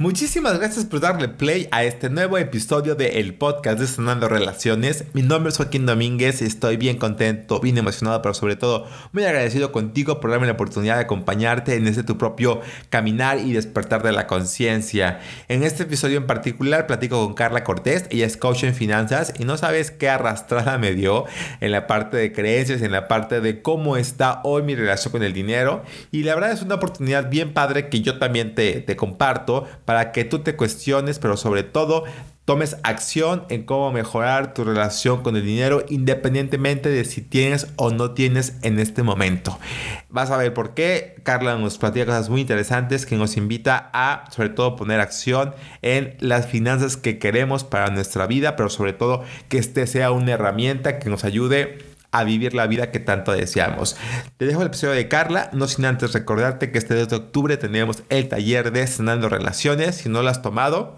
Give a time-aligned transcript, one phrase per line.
[0.00, 5.04] Muchísimas gracias por darle play a este nuevo episodio del el podcast de Sanando Relaciones.
[5.12, 9.24] Mi nombre es Joaquín Domínguez y estoy bien contento, bien emocionado, pero sobre todo muy
[9.24, 14.02] agradecido contigo por darme la oportunidad de acompañarte en este tu propio caminar y despertar
[14.02, 15.20] de la conciencia.
[15.48, 19.44] En este episodio en particular platico con Carla Cortés, ella es coach en finanzas y
[19.44, 21.26] no sabes qué arrastrada me dio
[21.60, 25.22] en la parte de creencias, en la parte de cómo está hoy mi relación con
[25.22, 25.82] el dinero.
[26.10, 30.12] Y la verdad es una oportunidad bien padre que yo también te, te comparto para
[30.12, 32.04] que tú te cuestiones, pero sobre todo
[32.44, 37.90] tomes acción en cómo mejorar tu relación con el dinero independientemente de si tienes o
[37.90, 39.58] no tienes en este momento.
[40.08, 41.16] Vas a ver por qué.
[41.24, 46.14] Carla nos platica cosas muy interesantes que nos invita a sobre todo poner acción en
[46.20, 51.00] las finanzas que queremos para nuestra vida, pero sobre todo que este sea una herramienta
[51.00, 53.96] que nos ayude a vivir la vida que tanto deseamos.
[54.36, 57.56] Te dejo el episodio de Carla, no sin antes recordarte que este 2 de octubre
[57.56, 59.96] tenemos el taller de Sanando Relaciones.
[59.96, 60.96] Si no lo has tomado,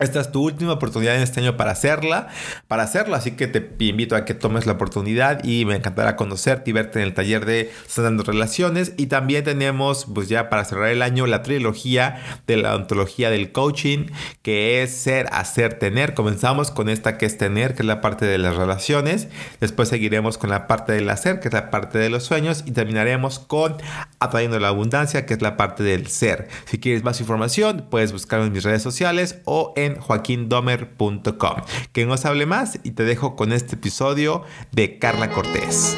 [0.00, 2.28] esta es tu última oportunidad en este año para hacerla,
[2.68, 6.70] para hacerlo, así que te invito a que tomes la oportunidad y me encantará conocerte
[6.70, 8.92] y verte en el taller de Sanando Relaciones.
[8.96, 13.52] Y también tenemos, pues ya para cerrar el año, la trilogía de la ontología del
[13.52, 14.06] coaching,
[14.42, 16.14] que es ser, hacer, tener.
[16.14, 19.28] Comenzamos con esta que es tener, que es la parte de las relaciones.
[19.60, 22.62] Después seguiremos con la parte del hacer, que es la parte de los sueños.
[22.66, 23.76] Y terminaremos con
[24.20, 26.48] atrayendo la abundancia, que es la parte del ser.
[26.66, 31.62] Si quieres más información, puedes buscarme en mis redes sociales o en joaquindomer.com.
[31.92, 35.96] Que no os hable más y te dejo con este episodio de Carla Cortés.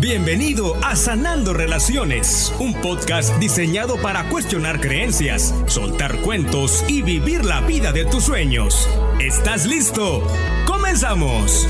[0.00, 7.60] Bienvenido a Sanando Relaciones, un podcast diseñado para cuestionar creencias, soltar cuentos y vivir la
[7.60, 8.88] vida de tus sueños.
[9.20, 10.26] ¿Estás listo?
[10.66, 11.68] ¡Comenzamos!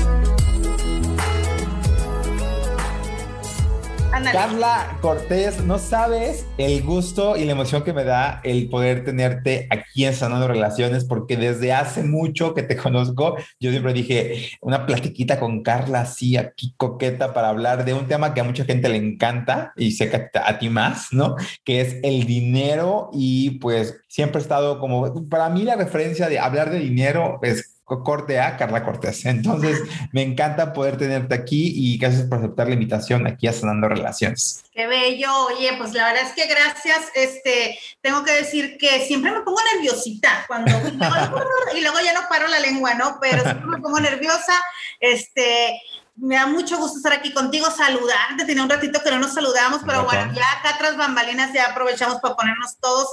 [4.11, 9.67] Carla Cortés, no sabes el gusto y la emoción que me da el poder tenerte
[9.69, 14.85] aquí en Sanando Relaciones, porque desde hace mucho que te conozco, yo siempre dije una
[14.85, 18.89] platiquita con Carla así aquí coqueta para hablar de un tema que a mucha gente
[18.89, 21.35] le encanta y sé que a ti más, ¿no?
[21.63, 26.37] Que es el dinero y pues siempre he estado como, para mí la referencia de
[26.37, 29.25] hablar de dinero es corte a Carla Cortés.
[29.25, 29.81] Entonces,
[30.11, 34.63] me encanta poder tenerte aquí y gracias por aceptar la invitación aquí a Sanando Relaciones.
[34.73, 35.29] Qué bello.
[35.47, 36.99] Oye, pues la verdad es que gracias.
[37.13, 40.71] Este, tengo que decir que siempre me pongo nerviosita cuando
[41.75, 43.17] y luego ya no paro la lengua, ¿no?
[43.21, 44.53] Pero siempre me pongo nerviosa.
[44.99, 45.79] Este,
[46.15, 48.45] me da mucho gusto estar aquí contigo, saludarte.
[48.45, 52.19] Tenía un ratito que no nos saludamos, pero bueno, ya acá tras bambalinas ya aprovechamos
[52.21, 53.07] para ponernos todos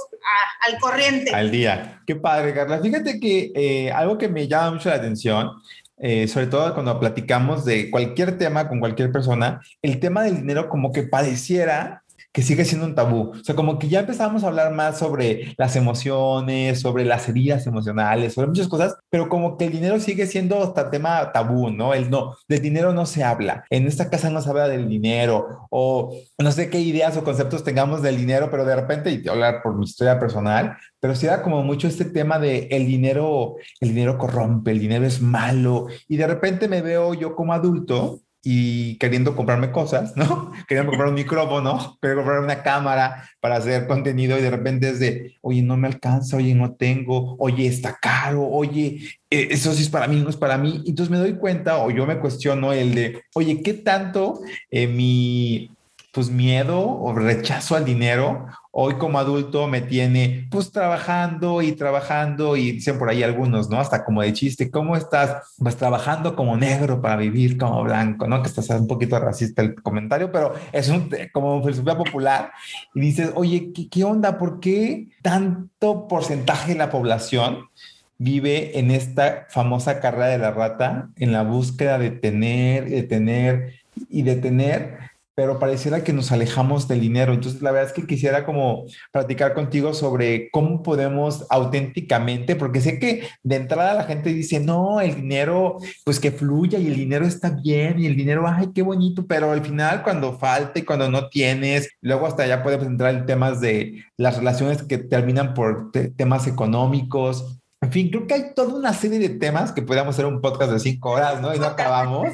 [0.67, 1.31] al corriente.
[1.33, 2.01] Al día.
[2.05, 2.79] Qué padre, Carla.
[2.79, 5.51] Fíjate que eh, algo que me llama mucho la atención,
[5.97, 10.69] eh, sobre todo cuando platicamos de cualquier tema con cualquier persona, el tema del dinero
[10.69, 13.31] como que pareciera que sigue siendo un tabú.
[13.31, 17.65] O sea, como que ya empezamos a hablar más sobre las emociones, sobre las heridas
[17.65, 21.93] emocionales, sobre muchas cosas, pero como que el dinero sigue siendo hasta tema tabú, ¿no?
[21.93, 23.65] El no, del dinero no se habla.
[23.69, 27.63] En esta casa no se habla del dinero o no sé qué ideas o conceptos
[27.63, 31.25] tengamos del dinero, pero de repente, y te hablar por mi historia personal, pero sí
[31.27, 35.87] da como mucho este tema de el dinero, el dinero corrompe, el dinero es malo
[36.07, 40.51] y de repente me veo yo como adulto y queriendo comprarme cosas, ¿no?
[40.67, 44.99] Queriendo comprar un micrófono, queriendo comprar una cámara para hacer contenido y de repente es
[44.99, 49.83] de, oye, no me alcanza, oye, no tengo, oye, está caro, oye, eh, eso sí
[49.83, 50.83] es para mí, no es para mí.
[50.85, 54.39] Entonces me doy cuenta o yo me cuestiono el de, oye, ¿qué tanto
[54.71, 55.71] eh, mi
[56.11, 62.55] pues miedo o rechazo al dinero, hoy como adulto me tiene pues trabajando y trabajando
[62.55, 63.79] y dicen por ahí algunos, ¿no?
[63.79, 65.55] Hasta como de chiste, ¿cómo estás?
[65.57, 68.41] Pues trabajando como negro para vivir como blanco, ¿no?
[68.41, 72.51] Que estás un poquito racista el comentario, pero es un, como filosofía popular
[72.93, 74.37] y dices, oye, ¿qué, qué onda?
[74.37, 77.69] ¿Por qué tanto porcentaje de la población
[78.17, 83.73] vive en esta famosa carrera de la rata, en la búsqueda de tener, de tener
[84.09, 85.08] y de tener?
[85.39, 87.31] Pero pareciera que nos alejamos del dinero.
[87.31, 88.83] Entonces, la verdad es que quisiera como
[89.13, 94.99] platicar contigo sobre cómo podemos auténticamente, porque sé que de entrada la gente dice, no,
[94.99, 98.81] el dinero, pues que fluya y el dinero está bien y el dinero, ay, qué
[98.81, 103.15] bonito, pero al final cuando falta y cuando no tienes, luego hasta allá podemos entrar
[103.15, 107.58] en temas de las relaciones que terminan por temas económicos,
[107.89, 110.71] en fin, creo que hay toda una serie de temas que podríamos hacer un podcast
[110.71, 111.55] de cinco horas, ¿no?
[111.55, 112.27] Y no acabamos.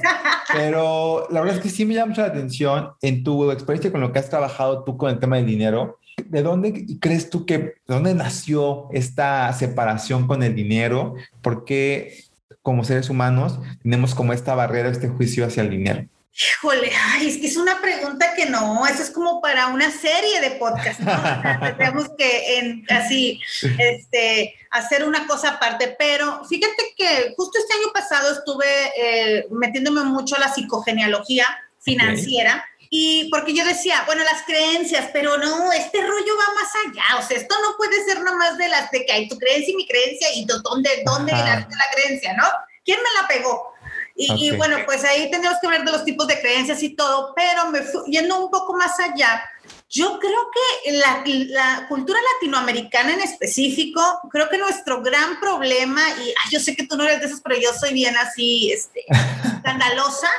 [0.52, 4.02] Pero la verdad es que sí me llama mucho la atención en tu experiencia con
[4.02, 6.00] lo que has trabajado tú con el tema del dinero.
[6.26, 11.16] ¿De dónde crees tú que, de dónde nació esta separación con el dinero?
[11.42, 12.26] ¿Por qué
[12.62, 16.06] como seres humanos tenemos como esta barrera, este juicio hacia el dinero?
[16.38, 20.42] Híjole, ay, es que es una pregunta que no, eso es como para una serie
[20.42, 21.14] de podcast, ¿no?
[21.78, 23.40] tenemos que en, así,
[23.80, 28.66] este, hacer una cosa aparte, pero fíjate que justo este año pasado estuve
[28.98, 31.46] eh, metiéndome mucho a la psicogenealogía
[31.80, 32.66] financiera.
[32.90, 37.20] Y porque yo decía, bueno, las creencias, pero no, este rollo va más allá.
[37.20, 39.76] O sea, esto no puede ser nomás de las de que hay tu creencia y
[39.76, 42.46] mi creencia y dónde, dónde la creencia, ¿no?
[42.86, 43.75] ¿Quién me la pegó?
[44.18, 47.70] Y, bueno, pues ahí tenemos que ver de los tipos de creencias y todo, pero
[47.70, 49.44] me yendo un poco más allá,
[49.90, 50.52] yo creo
[50.84, 54.02] que la, la, cultura latinoamericana en específico,
[54.32, 57.60] creo que nuestro gran problema, y yo sé que tú no eres de esos, pero
[57.60, 59.04] yo soy bien así, este,
[59.56, 60.30] escandalosa,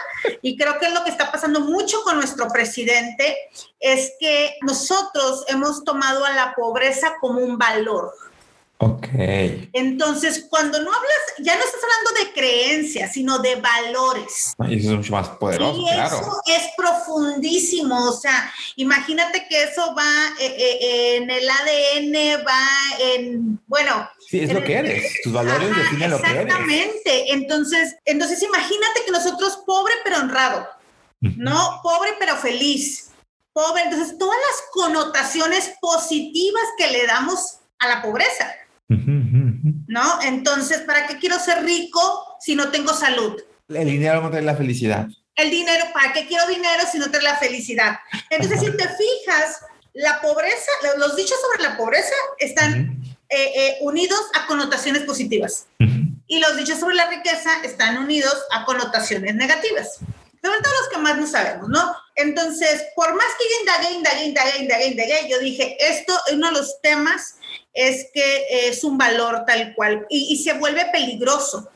[0.43, 3.37] y creo que es lo que está pasando mucho con nuestro presidente,
[3.79, 8.13] es que nosotros hemos tomado a la pobreza como un valor.
[8.79, 9.09] Ok.
[9.73, 14.55] Entonces, cuando no hablas, ya no estás hablando de creencias, sino de valores.
[14.69, 18.11] Y eso es mucho más poderoso, y eso es profundísimo.
[18.11, 22.69] O sea, imagínate que eso va eh, eh, en el ADN, va
[23.01, 24.11] en, bueno.
[24.29, 25.11] Sí, es lo que eres.
[25.25, 26.43] Tus valores definen lo que eres.
[26.43, 27.33] Exactamente.
[27.33, 30.69] Entonces, entonces, imagínate que nosotros pobre pero honrado,
[31.21, 31.81] ¿no?
[31.83, 33.11] Pobre pero feliz.
[33.55, 33.85] Pobre.
[33.85, 38.55] Entonces, todas las connotaciones positivas que le damos a la pobreza.
[38.89, 40.23] ¿No?
[40.23, 43.41] Entonces, ¿para qué quiero ser rico si no tengo salud?
[43.69, 45.09] El dinero no trae la felicidad.
[45.35, 47.99] El dinero, ¿para qué quiero dinero si no trae la felicidad?
[48.31, 49.61] Entonces, si te fijas,
[49.93, 55.67] la pobreza, los dichos sobre la pobreza están eh, eh, unidos a connotaciones positivas.
[56.29, 59.99] Y los dichos sobre la riqueza están unidos a connotaciones negativas.
[60.47, 61.97] Sobre todo los que más no sabemos, ¿no?
[62.15, 66.47] Entonces, por más que yo indagué, indagué, indagué, indagué, indagué, yo dije, esto es uno
[66.49, 67.37] de los temas
[67.75, 71.69] es que es un valor tal cual y, se vuelve peligroso.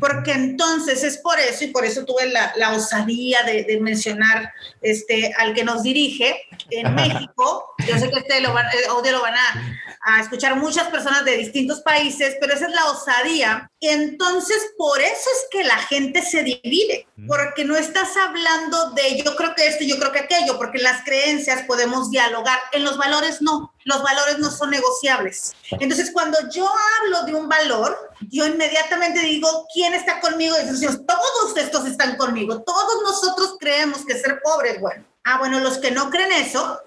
[0.00, 4.52] Porque entonces es por eso, y por eso tuve la, la osadía de, mencionar
[4.82, 7.74] este, al que nos dirige en México.
[7.86, 11.36] Yo sé que este lo van, eh, lo van a, a escuchar muchas personas de
[11.36, 13.70] distintos países, pero esa es la osadía.
[13.80, 19.36] Entonces por eso es que la gente se divide, porque no estás hablando de yo
[19.36, 22.96] creo que esto, yo creo que aquello, porque en las creencias podemos dialogar, en los
[22.96, 25.54] valores no, los valores no son negociables.
[25.80, 26.68] Entonces cuando yo
[27.00, 27.96] hablo de un valor,
[28.28, 30.56] yo inmediatamente digo, ¿quién está conmigo?
[30.60, 35.04] Y decimos, todos estos están conmigo, todos nosotros creemos que ser pobre es bueno.
[35.24, 36.80] Ah, bueno, los que no creen eso,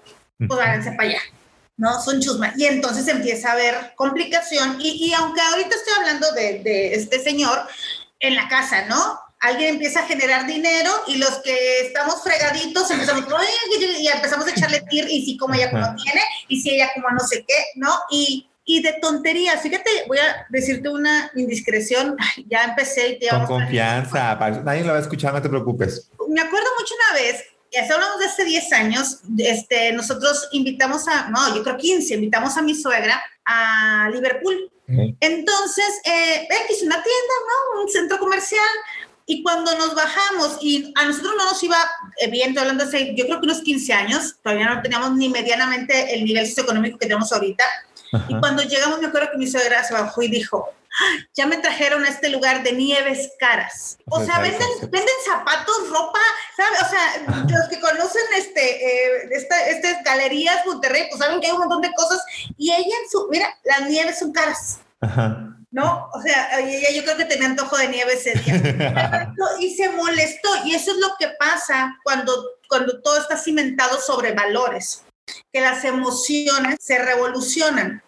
[0.48, 1.20] pues háganse para allá.
[1.76, 2.00] ¿No?
[2.00, 2.52] Son chusma.
[2.56, 4.76] Y entonces empieza a haber complicación.
[4.80, 7.66] Y, y aunque ahorita estoy hablando de, de, este señor
[8.20, 9.20] en la casa, ¿no?
[9.40, 13.24] Alguien empieza a generar dinero y los que estamos fregaditos empezamos,
[13.80, 17.10] y empezamos a echarle tir y si como ella como tiene y si ella como
[17.10, 17.92] no sé qué, ¿no?
[18.10, 19.60] Y, y de tonterías.
[19.60, 22.16] Fíjate, voy a decirte una indiscreción.
[22.46, 26.08] ya empecé y te Con confianza, nadie lo va a escuchar, no te preocupes.
[26.28, 31.30] Me acuerdo mucho una vez ya hablamos de hace 10 años, este, nosotros invitamos a,
[31.30, 34.70] no, yo creo 15, invitamos a mi suegra a Liverpool.
[35.20, 37.34] Entonces, eh, X, una tienda,
[37.74, 37.82] ¿no?
[37.82, 38.60] Un centro comercial.
[39.24, 41.78] Y cuando nos bajamos, y a nosotros no nos iba
[42.20, 46.14] eh, bien, hablando hace, yo creo que unos 15 años, todavía no teníamos ni medianamente
[46.14, 47.64] el nivel socioeconómico que tenemos ahorita.
[48.28, 50.68] Y cuando llegamos, me acuerdo que mi suegra se bajó y dijo,
[51.34, 53.98] ya me trajeron a este lugar de nieves caras.
[54.10, 56.20] O sea, venden, venden zapatos, ropa,
[56.56, 56.82] ¿sabes?
[56.82, 61.60] O sea, los que conocen este, eh, estas galerías Monterrey, pues saben que hay un
[61.60, 62.22] montón de cosas.
[62.56, 64.78] Y ella en su, mira, las nieves son caras.
[65.70, 66.10] ¿No?
[66.12, 69.32] O sea, ella yo creo que tenía antojo de nieve ese día.
[69.60, 70.48] y se molestó.
[70.64, 72.32] Y eso es lo que pasa cuando,
[72.68, 75.02] cuando todo está cimentado sobre valores,
[75.52, 78.02] que las emociones se revolucionan.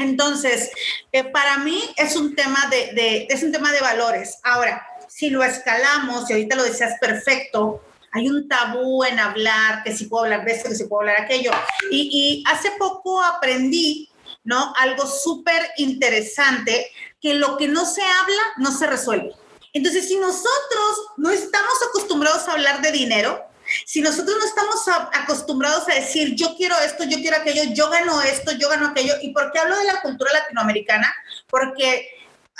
[0.00, 0.70] Entonces,
[1.12, 4.38] eh, para mí es un, tema de, es un tema de valores.
[4.42, 9.94] Ahora, si lo escalamos, y ahorita lo decías perfecto, hay un tabú en hablar, que
[9.94, 11.52] si puedo hablar de esto, que si puedo hablar de aquello.
[11.90, 14.10] Y, hace poco aprendí,
[14.42, 14.72] ¿no?
[14.78, 16.90] Algo súper interesante,
[17.20, 19.34] que lo que no se habla no se resuelve.
[19.74, 23.49] Entonces, si nosotros no estamos acostumbrados a hablar de dinero,
[23.84, 28.20] si nosotros no estamos acostumbrados a decir, yo quiero esto, yo quiero aquello, yo gano
[28.22, 31.12] esto, yo gano aquello, ¿y por qué hablo de la cultura latinoamericana?
[31.48, 32.08] Porque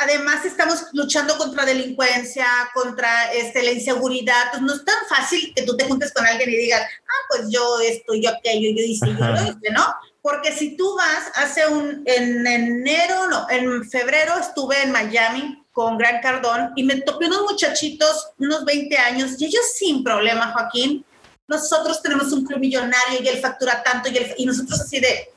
[0.00, 5.62] además estamos luchando contra delincuencia, contra este, la inseguridad, pues no es tan fácil que
[5.62, 9.06] tú te juntes con alguien y digas, ah, pues yo esto, yo aquello, yo hice,
[9.06, 9.94] yo lo hice, ¿no?
[10.22, 15.98] Porque si tú vas, hace un, en enero, no, en febrero estuve en Miami con
[15.98, 21.04] Gran Cardón y me topé unos muchachitos, unos 20 años, y ellos sin problema, Joaquín,
[21.48, 25.30] nosotros tenemos un club millonario y él factura tanto y, y nosotros así de,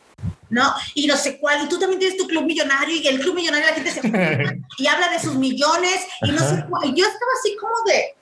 [0.50, 0.74] ¿no?
[0.94, 3.68] Y no sé cuál, y tú también tienes tu club millonario y el club millonario
[3.68, 4.02] la gente se
[4.78, 6.90] y habla de sus millones y no sé cuál.
[6.90, 8.16] Y yo estaba así como de,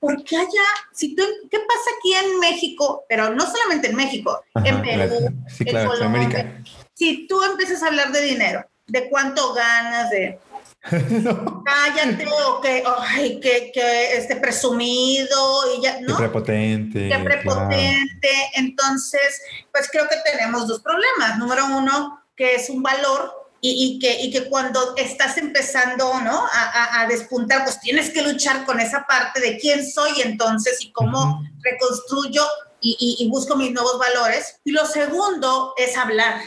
[0.00, 0.68] ¿por qué allá?
[0.92, 3.04] Si tú, ¿Qué pasa aquí en México?
[3.08, 6.62] Pero no solamente en México, en Perú, en Colombia.
[6.94, 10.40] Si tú empiezas a hablar de dinero, de cuánto ganas, de
[10.90, 16.16] cállate o que, ay, que, que este presumido y ya, ¿no?
[16.16, 17.08] Qué prepotente.
[17.08, 18.30] Qué prepotente.
[18.54, 19.42] Entonces,
[19.72, 21.38] pues creo que tenemos dos problemas.
[21.38, 26.46] Número uno, que es un valor y, y, que, y que cuando estás empezando ¿no?
[26.52, 30.92] A, a, despuntar, pues tienes que luchar con esa parte de quién soy entonces y
[30.92, 32.42] cómo reconstruyo
[32.80, 34.60] y, y, busco mis nuevos valores.
[34.64, 36.40] Y lo segundo es hablar.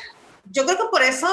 [0.46, 1.28] Yo creo que por eso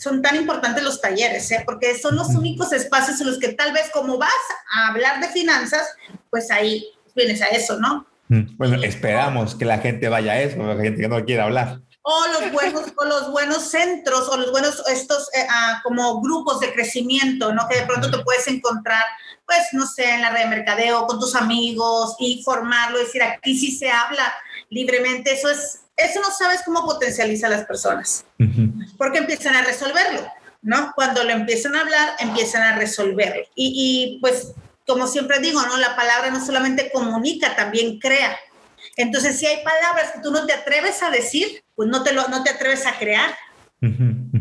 [0.00, 1.62] son tan importantes los talleres, ¿eh?
[1.64, 4.30] porque son los únicos espacios en los que tal vez como vas
[4.72, 5.86] a hablar de finanzas,
[6.30, 8.06] pues ahí vienes a eso, ¿no?
[8.28, 12.26] Bueno, esperamos que la gente vaya a eso, la gente que no quiere hablar o
[12.28, 16.72] los buenos o los buenos centros o los buenos estos eh, ah, como grupos de
[16.72, 17.68] crecimiento, ¿no?
[17.68, 19.04] Que de pronto te puedes encontrar,
[19.46, 23.56] pues no sé, en la red de mercadeo con tus amigos y formarlo, decir aquí
[23.56, 24.32] sí se habla
[24.70, 28.24] libremente, eso es eso no sabes cómo potencializa a las personas,
[28.96, 30.26] porque empiezan a resolverlo,
[30.62, 30.92] ¿no?
[30.94, 33.42] Cuando lo empiezan a hablar, empiezan a resolverlo.
[33.54, 34.52] Y, y pues
[34.86, 35.76] como siempre digo, ¿no?
[35.76, 38.36] La palabra no solamente comunica, también crea.
[38.96, 42.28] Entonces, si hay palabras que tú no te atreves a decir, pues no te, lo,
[42.28, 43.36] no te atreves a crear.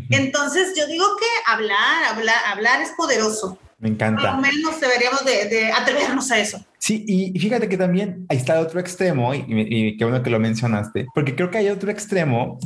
[0.09, 3.57] Entonces, yo digo que hablar, hablar, hablar es poderoso.
[3.79, 4.21] Me encanta.
[4.21, 6.65] Por lo menos deberíamos de, atrevernos a eso.
[6.77, 10.29] Sí, y fíjate que también ahí está el otro extremo, y, y qué bueno que
[10.29, 12.59] lo mencionaste, porque creo que hay otro extremo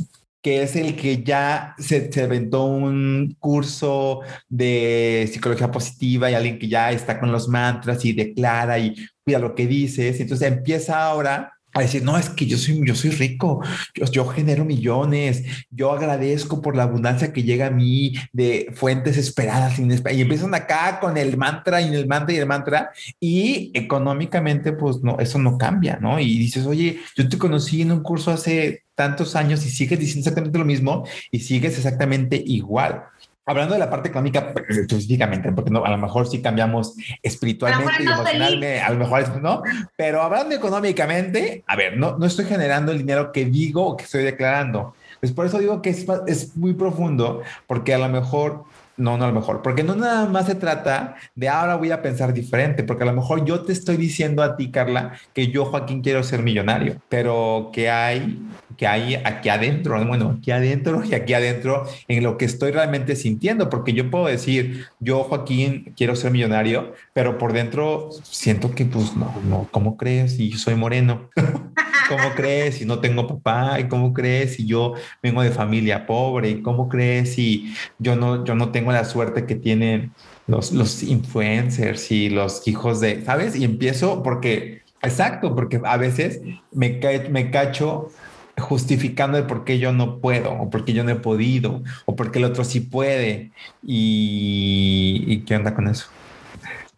[0.44, 6.58] que es el que ya se, se aventó un curso de psicología positiva y alguien
[6.58, 8.94] que ya está con los mantras y declara y
[9.24, 10.20] cuida lo que dices.
[10.20, 13.62] Entonces empieza ahora a decir, no, es que yo soy, yo soy rico,
[13.94, 19.16] yo, yo, genero millones, yo agradezco por la abundancia que llega a mí de fuentes
[19.16, 23.72] esperadas, inesperadas, y empiezan acá con el mantra y el mantra y el mantra, y
[23.74, 26.20] económicamente, pues no, eso no cambia, ¿no?
[26.20, 30.20] Y dices, oye, yo te conocí en un curso hace tantos años y sigues diciendo
[30.20, 33.04] exactamente lo mismo y sigues exactamente igual
[33.46, 38.02] hablando de la parte económica pues, específicamente, porque no, a lo mejor sí cambiamos espiritualmente
[38.02, 39.62] y emocionalmente, a lo mejor no,
[39.96, 44.04] pero hablando económicamente, a ver, no, no estoy generando el dinero que digo o que
[44.04, 44.94] estoy declarando.
[45.20, 48.64] Pues por eso digo que es, es muy profundo, porque a lo mejor
[48.96, 52.02] no, no a lo mejor, porque no nada más se trata de ahora voy a
[52.02, 55.64] pensar diferente, porque a lo mejor yo te estoy diciendo a ti, Carla, que yo,
[55.64, 58.40] Joaquín, quiero ser millonario, pero que hay,
[58.76, 63.16] que hay aquí adentro, bueno, aquí adentro y aquí adentro en lo que estoy realmente
[63.16, 68.84] sintiendo, porque yo puedo decir, yo, Joaquín, quiero ser millonario, pero por dentro siento que,
[68.84, 70.38] pues, no, no, ¿cómo crees?
[70.38, 71.30] Y yo soy moreno.
[72.08, 73.80] ¿Cómo crees si no tengo papá?
[73.80, 76.50] ¿Y cómo crees si yo vengo de familia pobre?
[76.50, 80.12] ¿Y cómo crees si yo no, yo no tengo la suerte que tienen
[80.46, 83.56] los, los influencers y los hijos de, ¿sabes?
[83.56, 86.40] Y empiezo porque, exacto, porque a veces
[86.72, 87.00] me,
[87.30, 88.10] me cacho
[88.58, 92.14] justificando el por qué yo no puedo, o por qué yo no he podido, o
[92.14, 93.50] porque el otro sí puede.
[93.82, 96.06] ¿Y, y qué onda con eso?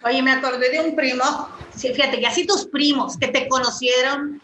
[0.05, 1.25] Oye, me acordé de un primo,
[1.75, 4.41] fíjate, que así tus primos que te conocieron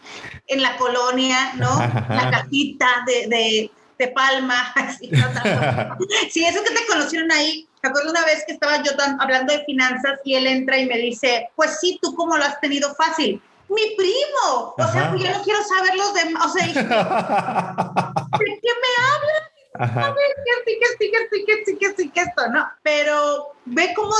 [0.47, 1.79] en la colonia, ¿no?
[1.79, 4.73] La casita de, de, de Palma.
[6.31, 7.67] sí, eso que te conocieron ahí.
[7.81, 10.97] Me acuerdo una vez que estaba yo hablando de finanzas y él entra y me
[10.97, 13.41] dice, pues sí, ¿tú cómo lo has tenido fácil?
[13.69, 14.73] Mi primo.
[14.77, 16.45] O sea, yo no quiero saber los demás.
[16.45, 19.52] O sea, ¿de qué me hablas?
[19.75, 20.05] Ajá.
[20.07, 21.11] A ver, ¿qué, qué, qué,
[21.45, 22.69] qué, qué, qué, esto, ¿no?
[22.83, 24.13] Pero ve cómo,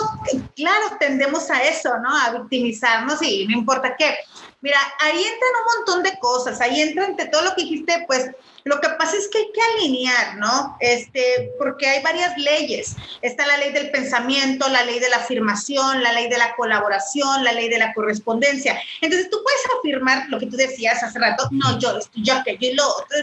[0.55, 2.10] claro, tendemos a eso, ¿no?
[2.15, 4.15] A victimizarnos y no importa qué.
[4.62, 8.31] Mira, ahí entran un montón de cosas, ahí entra entre todo lo que dijiste, pues
[8.63, 10.77] lo que pasa es que hay que alinear, ¿no?
[10.79, 12.95] Este, porque hay varias leyes.
[13.22, 17.43] Está la ley del pensamiento, la ley de la afirmación, la ley de la colaboración,
[17.43, 18.81] la ley de la correspondencia.
[19.01, 22.69] Entonces tú puedes afirmar lo que tú decías hace rato, no, yo esto, yo aquello
[22.69, 23.17] y lo otro,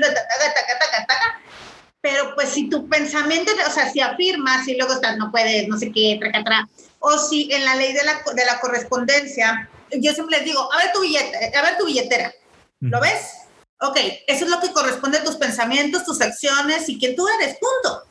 [2.00, 5.78] pero pues si tu pensamiento, o sea, si afirmas y luego estás, no puedes, no
[5.78, 10.12] sé qué, traca, tra, o si en la ley de la, de la correspondencia, yo
[10.12, 12.32] siempre les digo, a ver tu billete, a ver tu billetera,
[12.80, 13.32] ¿lo ves?
[13.80, 17.56] Ok, eso es lo que corresponde a tus pensamientos, tus acciones y quién tú eres,
[17.58, 18.02] punto.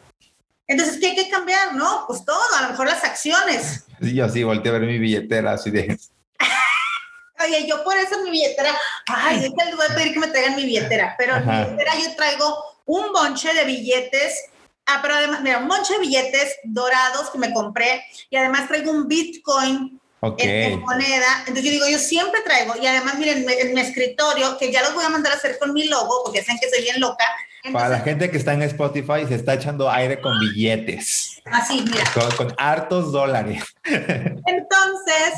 [0.68, 2.06] Entonces, ¿qué hay que cambiar, no?
[2.08, 3.86] Pues todo, a lo mejor las acciones.
[4.02, 5.98] Sí, yo sí, volteé a ver mi billetera, así de...
[7.44, 8.76] Oye, yo por eso mi billetera,
[9.08, 11.52] ay, es que les voy a pedir que me traigan mi billetera, pero en mi
[11.52, 14.46] billetera yo traigo un bonche de billetes,
[14.88, 18.92] ah, pero además, mira, un bonche de billetes dorados que me compré y además traigo
[18.92, 20.02] un Bitcoin
[20.40, 21.40] en, moneda.
[21.42, 24.96] Entonces yo digo, yo siempre traigo, y además miren, en mi escritorio, que ya los
[24.96, 27.26] voy a mandar a hacer con mi logo, porque saben que soy bien loca.
[27.72, 31.42] Para la gente que está en Spotify, se está echando aire con billetes.
[31.46, 32.04] Así, mira.
[32.14, 33.64] Con, con hartos dólares.
[33.84, 35.34] Entonces,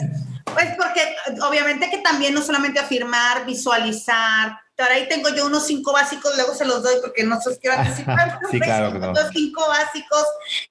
[0.53, 5.93] Pues porque obviamente que también no solamente afirmar, visualizar, ahora ahí tengo yo unos cinco
[5.93, 8.39] básicos, luego se los doy porque no se los quiero anticipar.
[8.51, 9.13] sí, claro, claro.
[9.13, 10.25] Los cinco básicos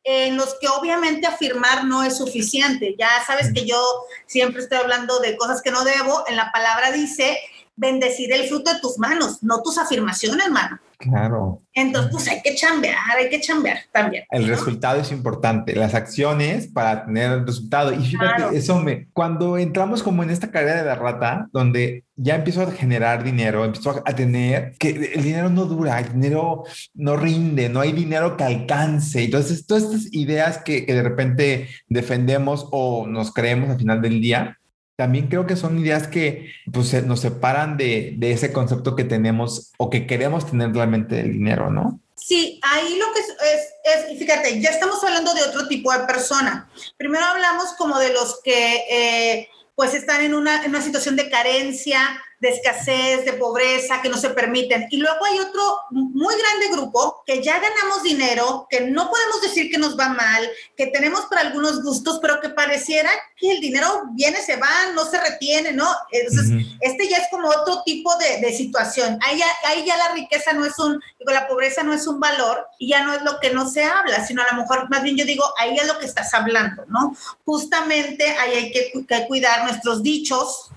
[0.05, 2.95] en los que obviamente afirmar no es suficiente.
[2.99, 3.81] Ya sabes que yo
[4.27, 6.25] siempre estoy hablando de cosas que no debo.
[6.27, 7.39] En la palabra dice
[7.81, 10.79] bendecir el fruto de tus manos, no tus afirmaciones, hermano.
[10.99, 11.63] Claro.
[11.73, 14.25] Entonces, pues hay que chambear, hay que chambear también.
[14.31, 17.95] El resultado es importante, las acciones para tener el resultado.
[17.95, 22.35] Y fíjate, eso me, cuando entramos como en esta carrera de la rata, donde ya
[22.35, 27.17] empiezo a generar dinero, empiezo a tener que el dinero no dura, el dinero no
[27.17, 29.25] rinde, no hay dinero que alcance.
[29.25, 34.21] Entonces, todas estas ideas que, que de repente defendemos o nos creemos al final del
[34.21, 34.60] día,
[35.01, 39.73] también creo que son ideas que pues, nos separan de, de, ese concepto que tenemos
[39.79, 41.99] o que queremos tener realmente del dinero, ¿no?
[42.17, 46.69] Sí, ahí lo que es, es, fíjate, ya estamos hablando de otro tipo de persona.
[46.99, 51.31] Primero hablamos como de los que eh, pues están en una, en una situación de
[51.31, 54.87] carencia, de escasez, de pobreza, que no se permiten.
[54.91, 59.71] Y luego hay otro muy grande grupo que ya ganamos dinero, que no podemos decir
[59.71, 64.05] que nos va mal, que tenemos para algunos gustos, pero que pareciera que el dinero
[64.13, 65.87] viene, se va, no se retiene, ¿no?
[66.11, 66.79] Entonces, uh -huh.
[66.81, 69.19] este ya es como otro tipo de, de situación.
[69.23, 72.21] Ahí ya, ahí ya la riqueza no es un, digo, la pobreza no es un
[72.21, 75.03] valor y ya no es lo que no se habla, sino a lo mejor más
[75.03, 77.15] bien yo digo, ahí es lo que estás hablando, ¿no?
[77.45, 80.71] Justamente ahí hay que, que cuidar nuestros dichos,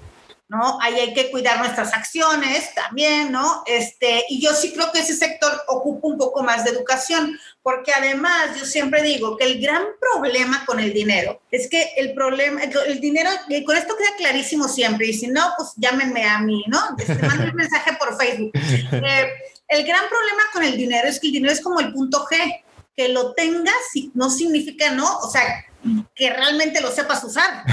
[0.47, 0.79] ¿no?
[0.81, 3.63] Ahí hay que cuidar nuestras acciones también, ¿no?
[3.65, 7.91] Este, y yo sí creo que ese sector ocupa un poco más de educación, porque
[7.93, 12.61] además yo siempre digo que el gran problema con el dinero es que el problema,
[12.63, 16.63] el dinero, y con esto queda clarísimo siempre, y si no, pues llámenme a mí,
[16.67, 16.79] ¿no?
[16.97, 18.51] Este, manden un mensaje por Facebook.
[18.55, 19.29] Eh,
[19.67, 22.63] el gran problema con el dinero es que el dinero es como el punto G,
[22.95, 23.73] que lo tengas
[24.13, 25.65] no significa no, o sea,
[26.15, 27.65] que realmente lo sepas usar,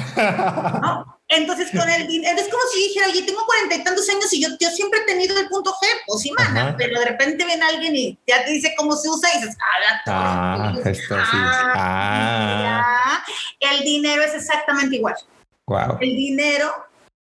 [0.81, 1.20] ¿no?
[1.33, 4.43] Entonces, con el dinero, es como si dijera, oye, tengo cuarenta y tantos años y
[4.43, 7.65] yo, yo siempre he tenido el punto G, pues sí, mana, pero de repente viene
[7.65, 11.37] alguien y ya te dice cómo se usa y dices, ah, ah esto sí.
[11.37, 13.25] Ah.
[13.61, 15.14] El dinero es exactamente igual.
[15.66, 15.99] Wow.
[16.01, 16.75] El dinero,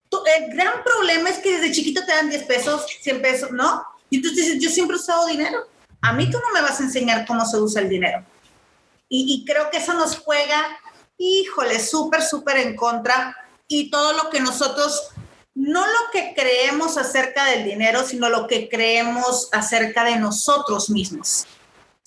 [0.09, 3.85] tú, el gran problema es que desde chiquito te dan 10 pesos, 100 pesos, ¿no?
[4.09, 5.67] Y entonces dices, yo siempre he usado dinero.
[6.01, 8.25] A mí tú no me vas a enseñar cómo se usa el dinero.
[9.07, 10.79] Y, y creo que eso nos juega,
[11.19, 13.37] híjole, súper, súper en contra
[13.79, 15.09] y todo lo que nosotros,
[15.55, 21.45] no lo que creemos acerca del dinero, sino lo que creemos acerca de nosotros mismos.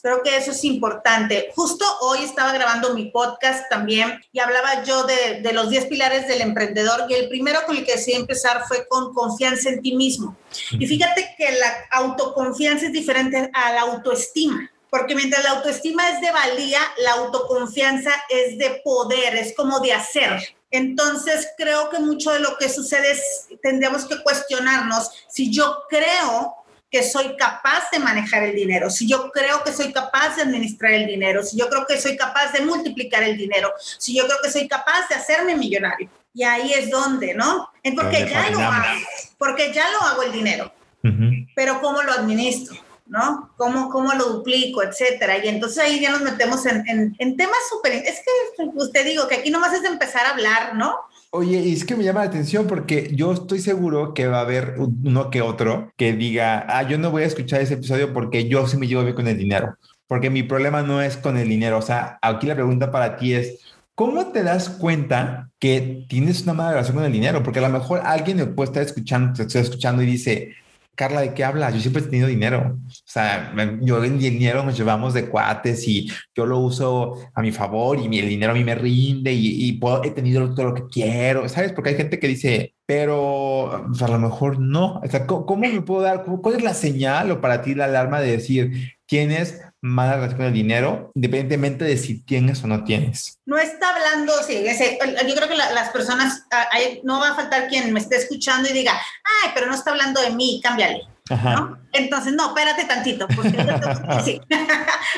[0.01, 1.51] Creo que eso es importante.
[1.57, 6.29] Justo hoy estaba grabando mi podcast también y hablaba yo de, de los 10 pilares
[6.29, 9.97] del emprendedor y el primero con el que decidí empezar fue con confianza en ti
[9.97, 10.37] mismo.
[10.71, 16.21] Y fíjate que la autoconfianza es diferente a la autoestima porque mientras la autoestima es
[16.21, 20.56] de valía, la autoconfianza es de poder, es como de hacer.
[20.71, 26.55] Entonces, creo que mucho de lo que sucede es, tendríamos que cuestionarnos si yo creo
[26.91, 30.93] que soy capaz de manejar el dinero, si yo creo que soy capaz de administrar
[30.93, 34.39] el dinero, si yo creo que soy capaz de multiplicar el dinero, si yo creo
[34.43, 36.09] que soy capaz de hacerme millonario.
[36.33, 37.71] Y ahí es donde, ¿no?
[37.95, 39.01] Porque ya lo hago,
[39.39, 41.49] porque ya lo hago el dinero, uh -huh.
[41.57, 42.77] pero ¿cómo lo administro?
[43.07, 43.53] ¿No?
[43.57, 45.45] ¿Cómo, cómo lo duplico, etcétera?
[45.45, 47.93] Y entonces ahí ya nos metemos en, en, en temas súper...
[47.93, 50.95] Es que usted digo que aquí nomás es empezar a hablar, ¿no?
[51.31, 54.43] Oye, y es que me llama la atención porque yo estoy seguro que va a
[54.43, 58.49] haber uno que otro que diga, ah, yo no voy a escuchar ese episodio porque
[58.49, 61.49] yo sí me llevo bien con el dinero, porque mi problema no es con el
[61.49, 61.79] dinero.
[61.79, 63.59] O sea, aquí la pregunta para ti es,
[63.95, 67.43] ¿cómo te das cuenta que tienes una mala relación con el dinero?
[67.43, 70.55] Porque a lo mejor alguien puede estar escuchando, te estoy escuchando y dice,
[70.97, 71.75] Carla, ¿de qué hablas?
[71.75, 72.79] Yo siempre he tenido dinero.
[72.87, 77.53] O sea, yo el dinero nos llevamos de cuates y yo lo uso a mi
[77.53, 80.75] favor y el dinero a mí me rinde y, y puedo, he tenido todo lo
[80.75, 81.73] que quiero, ¿sabes?
[81.73, 85.01] Porque hay gente que dice, pero pues a lo mejor no.
[85.05, 86.25] O sea, ¿cómo, cómo me puedo dar?
[86.25, 90.47] ¿Cuál es la señal o para ti la alarma de decir, tienes mala relación con
[90.47, 93.39] el dinero, independientemente de si tienes o no tienes.
[93.47, 97.35] No está hablando, sí, ese, yo creo que la, las personas, hay, no va a
[97.35, 101.03] faltar quien me esté escuchando y diga, ay, pero no está hablando de mí, cámbiale.
[101.31, 101.79] ¿no?
[101.93, 103.51] Entonces, no, espérate tantito, porque
[104.25, 104.41] sí.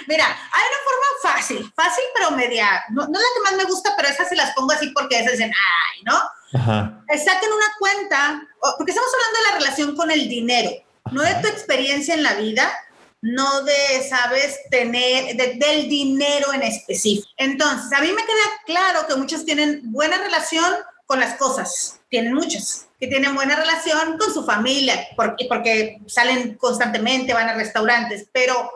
[0.06, 3.70] Mira, hay una forma fácil, fácil pero media, no, no, es la que más me
[3.70, 6.60] gusta, pero esas se las pongo así porque esas dicen, ay, ¿no?
[6.60, 7.02] Ajá.
[7.08, 8.42] Saquen una cuenta,
[8.78, 10.70] porque estamos hablando de la relación con el dinero,
[11.04, 11.14] Ajá.
[11.14, 12.70] no de tu experiencia en la vida,
[13.20, 17.28] no de, sabes, tener, de, del dinero en específico.
[17.36, 20.72] Entonces, a mí me queda claro que muchos tienen buena relación
[21.06, 26.54] con las cosas, tienen muchas, que tienen buena relación con su familia, porque, porque salen
[26.56, 28.70] constantemente, van a restaurantes, pero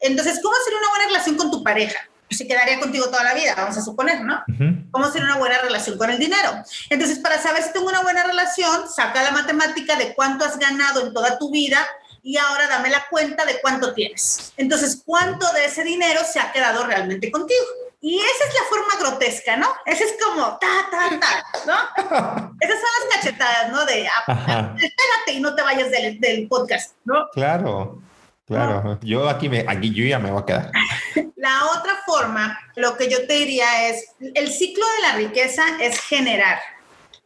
[0.00, 1.98] entonces, ¿cómo hacer una buena relación con tu pareja?
[2.30, 4.42] se quedaría contigo toda la vida, vamos a suponer, ¿no?
[4.90, 6.50] ¿Cómo hacer una buena relación con el dinero?
[6.90, 11.06] Entonces, para saber si tengo una buena relación, saca la matemática de cuánto has ganado
[11.06, 11.86] en toda tu vida
[12.24, 14.52] y ahora dame la cuenta de cuánto tienes.
[14.56, 17.62] Entonces, ¿cuánto de ese dinero se ha quedado realmente contigo?
[18.00, 19.68] Y esa es la forma grotesca, ¿no?
[19.84, 22.54] Esa es como ta, ta, ta, ¿no?
[22.60, 23.84] Esas son las cachetadas, ¿no?
[23.84, 27.28] De ah, espérate y no te vayas del, del podcast, ¿no?
[27.32, 28.02] Claro.
[28.46, 30.72] Claro, yo aquí, me, aquí yo ya me voy a quedar.
[31.36, 35.98] La otra forma, lo que yo te diría es, el ciclo de la riqueza es
[35.98, 36.58] generar.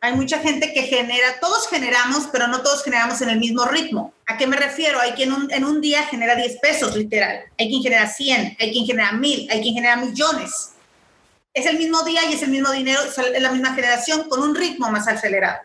[0.00, 4.12] Hay mucha gente que genera, todos generamos, pero no todos generamos en el mismo ritmo.
[4.26, 5.00] ¿A qué me refiero?
[5.00, 7.40] Hay quien en un día genera 10 pesos, literal.
[7.58, 10.70] Hay quien genera 100, hay quien genera 1000, hay quien genera millones.
[11.52, 14.54] Es el mismo día y es el mismo dinero, es la misma generación con un
[14.54, 15.58] ritmo más acelerado.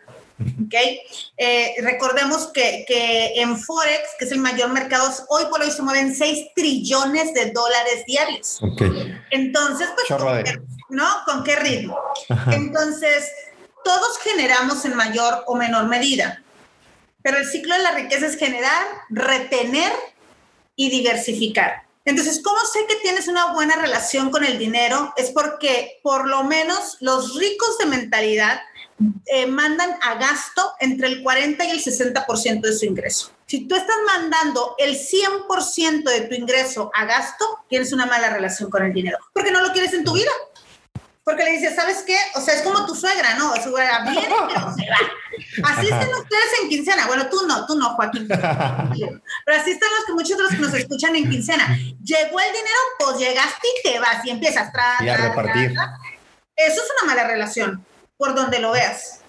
[0.66, 1.00] ¿okay?
[1.36, 5.82] Eh, recordemos que, que, en Forex, que es el mayor mercado, hoy por hoy se
[5.82, 8.60] mueven 6 trillones de dólares diarios.
[8.60, 9.14] Okay.
[9.30, 11.06] Entonces, pues, ¿con qué, ¿no?
[11.24, 11.96] ¿Con qué ritmo?
[12.50, 13.30] Entonces,
[13.84, 16.42] todos generamos en mayor o menor medida,
[17.22, 19.92] pero el ciclo de la riqueza es generar, retener
[20.76, 21.84] y diversificar.
[22.04, 25.14] Entonces, ¿cómo sé que tienes una buena relación con el dinero?
[25.16, 28.60] Es porque por lo menos los ricos de mentalidad
[29.26, 33.30] eh, mandan a gasto entre el 40 y el 60% de su ingreso.
[33.46, 38.70] Si tú estás mandando el 100% de tu ingreso a gasto, tienes una mala relación
[38.70, 40.30] con el dinero, porque no lo quieres en tu vida
[41.24, 42.18] porque le dices, ¿sabes qué?
[42.34, 43.54] O sea, es como tu suegra, ¿no?
[43.56, 45.70] Su suegra viene, pero se va.
[45.70, 47.06] Así están ustedes en quincena.
[47.06, 48.28] Bueno, tú no, tú no, Joaquín.
[48.28, 51.76] Pero así están los que muchos de los que nos escuchan en quincena.
[52.02, 54.70] Llegó el dinero, pues llegaste y te vas y empiezas.
[54.74, 55.74] a repartir.
[56.56, 57.84] Eso es una mala relación,
[58.16, 59.20] por donde lo veas.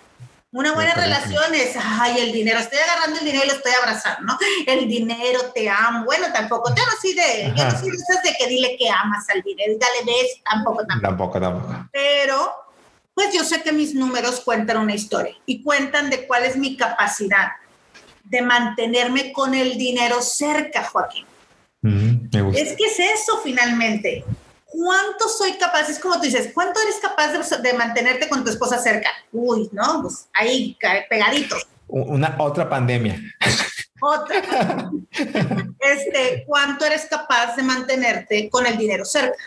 [0.55, 4.21] Una buena relación es, ay, el dinero, estoy agarrando el dinero y lo estoy abrazando,
[4.21, 4.39] ¿no?
[4.65, 6.05] El dinero, te amo.
[6.05, 9.29] Bueno, tampoco, te así de, yo no soy de esas de que dile que amas
[9.29, 11.01] al dinero, dale beso, tampoco, tampoco.
[11.01, 11.89] Tampoco, tampoco.
[11.91, 12.53] Pero,
[13.13, 16.77] pues yo sé que mis números cuentan una historia y cuentan de cuál es mi
[16.77, 17.49] capacidad
[18.23, 21.25] de mantenerme con el dinero cerca, Joaquín.
[21.81, 22.29] Mm.
[22.55, 24.23] Es que es eso finalmente.
[24.75, 25.89] ¿Cuánto soy capaz?
[25.89, 29.09] Es como tú dices, ¿cuánto eres capaz de, mantenerte con tu esposa cerca?
[29.31, 30.01] Uy, ¿no?
[30.01, 30.77] Pues ahí,
[31.09, 31.67] pegaditos.
[31.87, 33.19] Una otra pandemia.
[34.01, 34.41] Otra.
[35.79, 39.37] este, ¿cuánto eres capaz de mantenerte con el dinero cerca?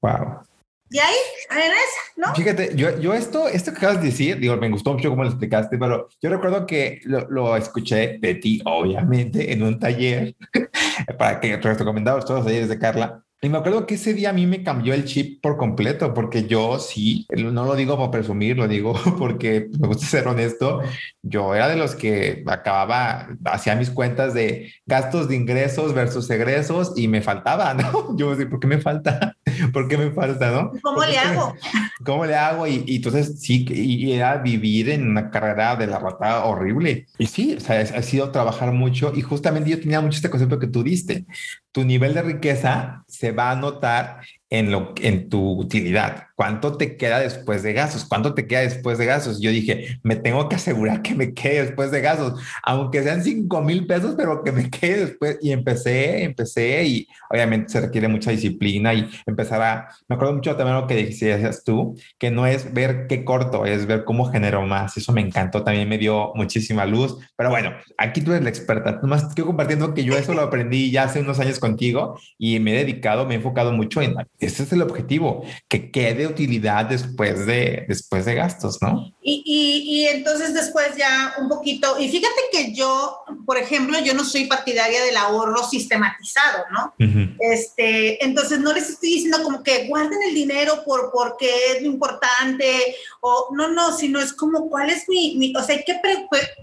[0.00, 0.42] Wow.
[0.90, 1.14] Y ahí,
[1.50, 1.72] en
[2.16, 2.34] ¿no?
[2.34, 5.30] Fíjate, yo, yo esto, esto que acabas de decir, digo, me gustó mucho cómo lo
[5.30, 10.34] explicaste, pero yo recuerdo que lo, lo escuché de ti, obviamente, en un taller,
[11.18, 14.30] para que te recomendamos todos los talleres de Carla, y me acuerdo que ese día
[14.30, 18.12] a mí me cambió el chip por completo, porque yo sí, no lo digo por
[18.12, 20.80] presumir, lo digo porque me gusta ser honesto.
[21.22, 26.92] Yo era de los que acababa, hacía mis cuentas de gastos de ingresos versus egresos
[26.96, 28.16] y me faltaba, ¿no?
[28.16, 29.36] Yo decía, ¿por qué me falta?
[29.72, 30.70] ¿Por qué me falta, no?
[30.80, 31.56] ¿Cómo le hago?
[32.04, 32.68] ¿Cómo le hago?
[32.68, 37.06] Y, entonces sí, y era vivir en una carrera de la rata horrible.
[37.18, 40.60] Y sí, o sea, ha sido trabajar mucho y justamente yo tenía mucho este concepto
[40.60, 41.26] que tú diste
[41.72, 46.28] tu nivel de riqueza se va a notar en, lo, en tu utilidad.
[46.42, 48.04] ¿Cuánto te queda después de gastos?
[48.04, 49.40] ¿Cuánto te queda después de gastos?
[49.40, 53.62] Yo dije, me tengo que asegurar que me quede después de gastos, aunque sean 5
[53.62, 55.38] mil pesos, pero que me quede después.
[55.40, 60.56] Y empecé, empecé y obviamente se requiere mucha disciplina y empezar a, me acuerdo mucho
[60.56, 64.62] también lo que decías tú, que no es ver qué corto, es ver cómo genero
[64.62, 64.96] más.
[64.96, 67.18] Eso me encantó, también me dio muchísima luz.
[67.36, 68.98] Pero bueno, aquí tú eres la experta.
[69.00, 72.72] Nomás quiero compartiendo que yo eso lo aprendí ya hace unos años contigo y me
[72.72, 77.46] he dedicado, me he enfocado mucho en ese es el objetivo, que quede utilidad después
[77.46, 79.14] de, después de gastos, ¿no?
[79.22, 84.24] Y, y, entonces después ya un poquito, y fíjate que yo, por ejemplo, yo no
[84.24, 86.94] soy partidaria del ahorro sistematizado, ¿no?
[87.38, 91.88] este, entonces no les estoy diciendo como que guarden el dinero por, porque es lo
[91.88, 96.00] importante, o no, no, sino es como cuál es mi, mi o sea, que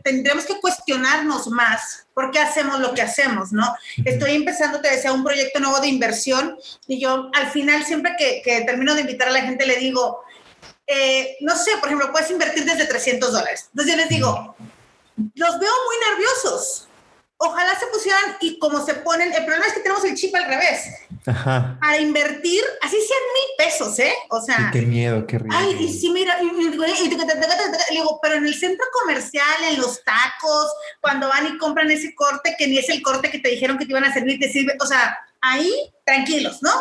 [0.03, 3.63] tendremos que cuestionarnos más por qué hacemos lo que hacemos, ¿no?
[4.03, 8.41] Estoy empezando, te decía, un proyecto nuevo de inversión y yo al final siempre que,
[8.43, 10.19] que termino de invitar a la gente le digo,
[10.85, 13.69] eh, no sé, por ejemplo, puedes invertir desde 300 dólares.
[13.71, 14.53] Entonces yo les digo,
[15.33, 16.88] los veo muy nerviosos.
[17.41, 20.43] Ojalá se pusieran y como se ponen, el problema es que tenemos el chip al
[20.43, 20.89] revés.
[21.23, 24.13] Para invertir, así sean mil pesos, ¿eh?
[24.29, 24.69] O sea.
[24.73, 25.57] qué miedo, qué riesgo.
[25.57, 26.49] Ay, y sí, mira, y,
[27.91, 32.55] digo, pero en el centro comercial, en los tacos, cuando van y compran ese corte
[32.57, 34.75] que ni es el corte que te dijeron que te iban a servir, te sirve,
[34.81, 35.73] o sea, ahí
[36.05, 36.71] tranquilos, ¿no?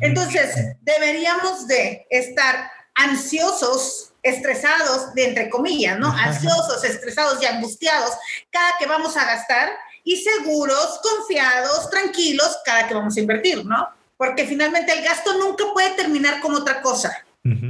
[0.00, 6.08] Entonces, deberíamos de estar ansiosos, estresados, de entre comillas, ¿no?
[6.12, 8.10] Ansiosos, estresados y angustiados
[8.50, 9.70] cada que vamos a gastar
[10.10, 13.88] y seguros, confiados, tranquilos cada que vamos a invertir, ¿no?
[14.20, 17.10] porque finalmente el gasto nunca puede terminar como otra cosa,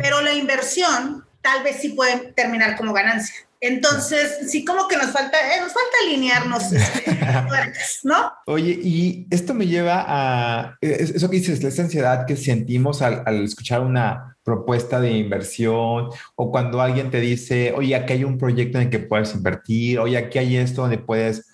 [0.01, 3.37] pero la inversión tal vez sí puede terminar como ganancia.
[3.61, 7.21] Entonces, sí, como que nos falta, eh, nos falta alinearnos, este,
[8.03, 8.33] ¿no?
[8.47, 13.45] Oye, y esto me lleva a eso que dices, esa ansiedad que sentimos al, al,
[13.45, 18.79] escuchar una propuesta de inversión o cuando alguien te dice, oye, aquí hay un proyecto
[18.79, 21.47] en el que puedes invertir, oye, aquí hay esto donde puedes,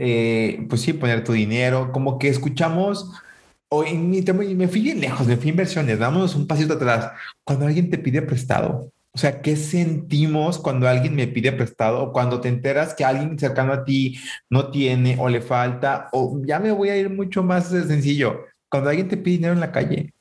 [0.00, 3.12] eh, pues sí, poner tu dinero, como que escuchamos.
[3.68, 7.12] O en mi, me fui bien lejos, me fui inversiones, damos un pasito atrás.
[7.44, 12.12] Cuando alguien te pide prestado, o sea, ¿qué sentimos cuando alguien me pide prestado o
[12.12, 16.08] cuando te enteras que alguien cercano a ti no tiene o le falta?
[16.12, 18.46] O ya me voy a ir mucho más sencillo.
[18.70, 20.14] Cuando alguien te pide dinero en la calle.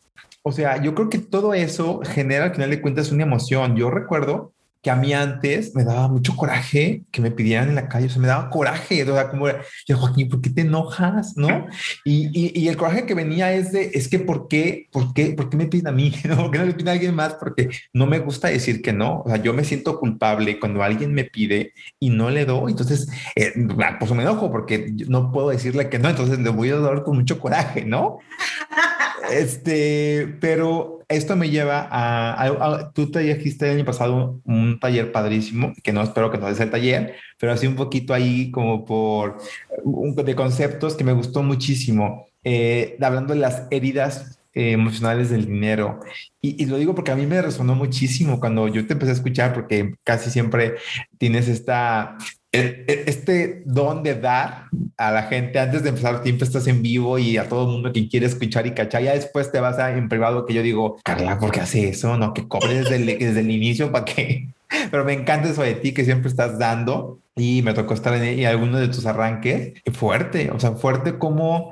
[0.43, 3.75] O sea, yo creo que todo eso genera al final de cuentas una emoción.
[3.75, 7.89] Yo recuerdo que a mí antes me daba mucho coraje que me pidieran en la
[7.89, 9.47] calle, o sea, me daba coraje, o sea, como,
[9.85, 11.35] yo, Joaquín, ¿por qué te enojas?
[11.35, 11.67] ¿No?
[12.05, 15.31] Y, y, y, el coraje que venía es de, es que, ¿por qué, por qué,
[15.31, 16.13] por qué me piden a mí?
[16.23, 16.37] ¿No?
[16.37, 17.33] ¿Por qué no le piden a alguien más?
[17.35, 21.13] Porque no me gusta decir que no, o sea, yo me siento culpable cuando alguien
[21.13, 23.53] me pide y no le doy, entonces, eh,
[23.99, 27.17] pues me enojo porque no puedo decirle que no, entonces le voy a dar con
[27.17, 28.19] mucho coraje, ¿no?
[29.31, 35.73] Este, pero esto me lleva a, tú te dijiste el año pasado un taller padrísimo,
[35.81, 39.37] que no espero que no sea el taller, pero así un poquito ahí como por
[39.83, 45.45] un, de conceptos que me gustó muchísimo, eh, hablando de las heridas eh, emocionales del
[45.45, 46.01] dinero.
[46.41, 49.15] Y, y, lo digo porque a mí me resonó muchísimo cuando yo te empecé a
[49.15, 50.75] escuchar, porque casi siempre
[51.17, 52.17] tienes esta
[52.51, 54.65] e, e, este don de dar
[54.97, 57.93] a la gente antes de empezar siempre estás en vivo y a todo el mundo
[57.93, 60.97] que quiere escuchar y cachar ya después te vas a en privado que yo digo
[61.03, 62.17] Carla ¿por qué hace eso?
[62.17, 64.47] no que cobre desde el, desde el inicio para qué
[64.91, 68.23] pero me encanta eso de ti que siempre estás dando y me tocó estar en,
[68.23, 71.71] en alguno de tus arranques fuerte o sea fuerte como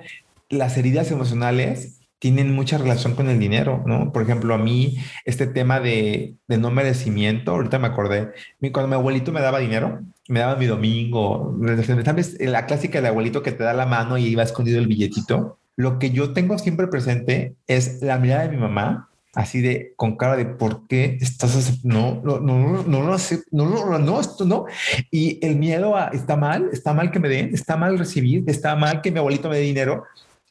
[0.49, 4.11] las heridas emocionales tienen mucha relación con el dinero, ¿no?
[4.11, 8.31] Por ejemplo, a mí este tema de, de no merecimiento, ahorita me acordé,
[8.71, 11.55] cuando mi abuelito me daba dinero, me daba mi domingo,
[12.03, 12.37] ¿sabes?
[12.39, 15.59] La clásica del abuelito que te da la mano y iba escondido el billetito.
[15.75, 20.17] Lo que yo tengo siempre presente es la mirada de mi mamá, así de con
[20.17, 23.17] cara de por qué estás no no no no
[23.51, 24.65] no no no esto no.
[25.11, 28.75] Y el miedo a está mal está mal que me den está mal recibir está
[28.75, 30.05] mal que mi abuelito me dé dinero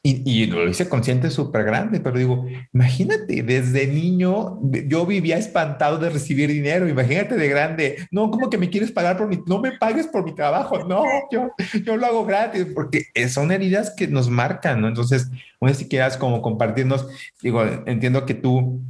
[0.09, 6.09] y, lo hice consciente súper grande, pero digo, imagínate, desde niño yo vivía espantado de
[6.09, 9.73] recibir dinero, imagínate de grande, no, como que me quieres pagar por mi, no me
[9.73, 11.51] pagues por mi trabajo, no, yo,
[11.83, 14.87] yo lo hago gratis, porque son heridas que nos marcan, ¿no?
[14.87, 17.07] Entonces, no sé si quieras como compartirnos,
[17.41, 18.81] digo, entiendo que tú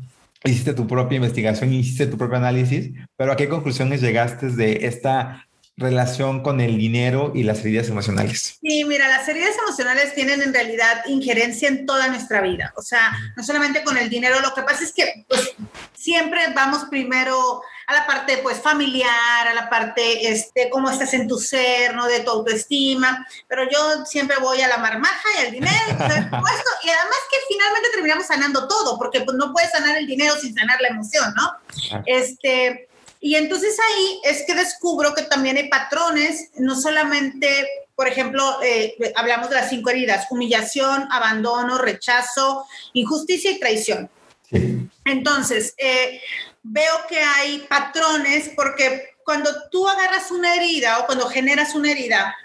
[0.43, 5.46] hiciste tu propia investigación, hiciste tu propio análisis, pero ¿a qué conclusiones llegaste de esta
[5.77, 8.57] relación con el dinero y las heridas emocionales?
[8.61, 12.73] Sí, mira, las heridas emocionales tienen en realidad injerencia en toda nuestra vida.
[12.75, 15.53] O sea, no solamente con el dinero, lo que pasa es que pues,
[15.93, 21.27] siempre vamos primero a la parte pues familiar, a la parte este cómo estás en
[21.27, 22.05] tu ser, ¿no?
[22.07, 26.89] de tu autoestima, pero yo siempre voy a la marmaja y al dinero y, y
[26.89, 30.81] además que finalmente terminamos sanando todo, porque pues no puedes sanar el dinero sin sanar
[30.81, 32.01] la emoción, ¿no?
[32.05, 32.86] Este,
[33.19, 38.95] y entonces ahí es que descubro que también hay patrones, no solamente, por ejemplo, eh,
[39.15, 44.09] hablamos de las cinco heridas, humillación, abandono, rechazo, injusticia y traición.
[45.05, 46.21] Entonces, eh,
[46.63, 52.35] veo que hay patrones porque cuando tú agarras una herida o cuando generas una herida,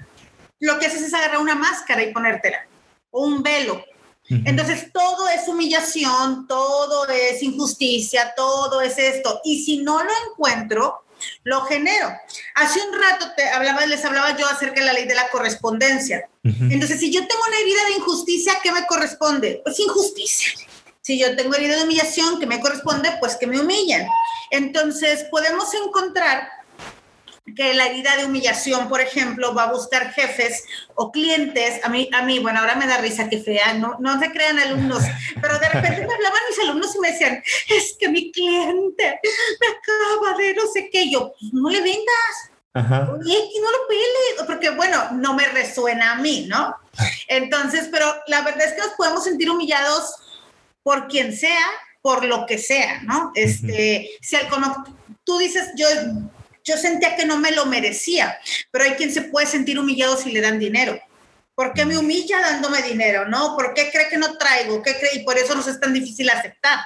[0.58, 2.66] lo que haces es agarrar una máscara y ponértela,
[3.10, 3.84] o un velo.
[4.28, 9.40] Entonces, todo es humillación, todo es injusticia, todo es esto.
[9.44, 11.04] Y si no lo encuentro,
[11.44, 12.12] lo genero.
[12.54, 16.28] Hace un rato te hablaba, les hablaba yo acerca de la ley de la correspondencia.
[16.42, 19.60] Entonces, si yo tengo una herida de injusticia, ¿qué me corresponde?
[19.64, 20.52] Pues injusticia.
[21.00, 23.16] Si yo tengo herida de humillación, ¿qué me corresponde?
[23.18, 24.06] Pues que me humillen.
[24.50, 26.48] Entonces, podemos encontrar
[27.54, 31.84] que la herida de humillación, por ejemplo, va a buscar jefes o clientes.
[31.84, 34.58] A mí, a mí, bueno, ahora me da risa que fea, no, no se crean
[34.58, 35.02] alumnos,
[35.40, 39.66] pero de repente me hablaban mis alumnos y me decían, es que mi cliente me
[39.66, 41.10] acaba de no sé qué.
[41.10, 42.50] Yo, pues, no le vendas.
[42.74, 43.10] Ajá.
[43.24, 46.74] Y no lo pele, porque bueno, no me resuena a mí, ¿no?
[47.28, 50.14] Entonces, pero la verdad es que nos podemos sentir humillados
[50.82, 51.66] por quien sea,
[52.00, 53.30] por lo que sea, ¿no?
[53.34, 54.48] Este, si al
[55.24, 55.86] tú dices, yo
[56.64, 58.38] yo sentía que no me lo merecía,
[58.70, 60.98] pero hay quien se puede sentir humillado si le dan dinero.
[61.54, 63.28] ¿Por qué me humilla dándome dinero?
[63.28, 63.54] ¿No?
[63.56, 64.82] ¿Por qué cree que no traigo?
[64.82, 65.16] ¿Qué cree?
[65.16, 66.78] Y por eso nos es tan difícil aceptar.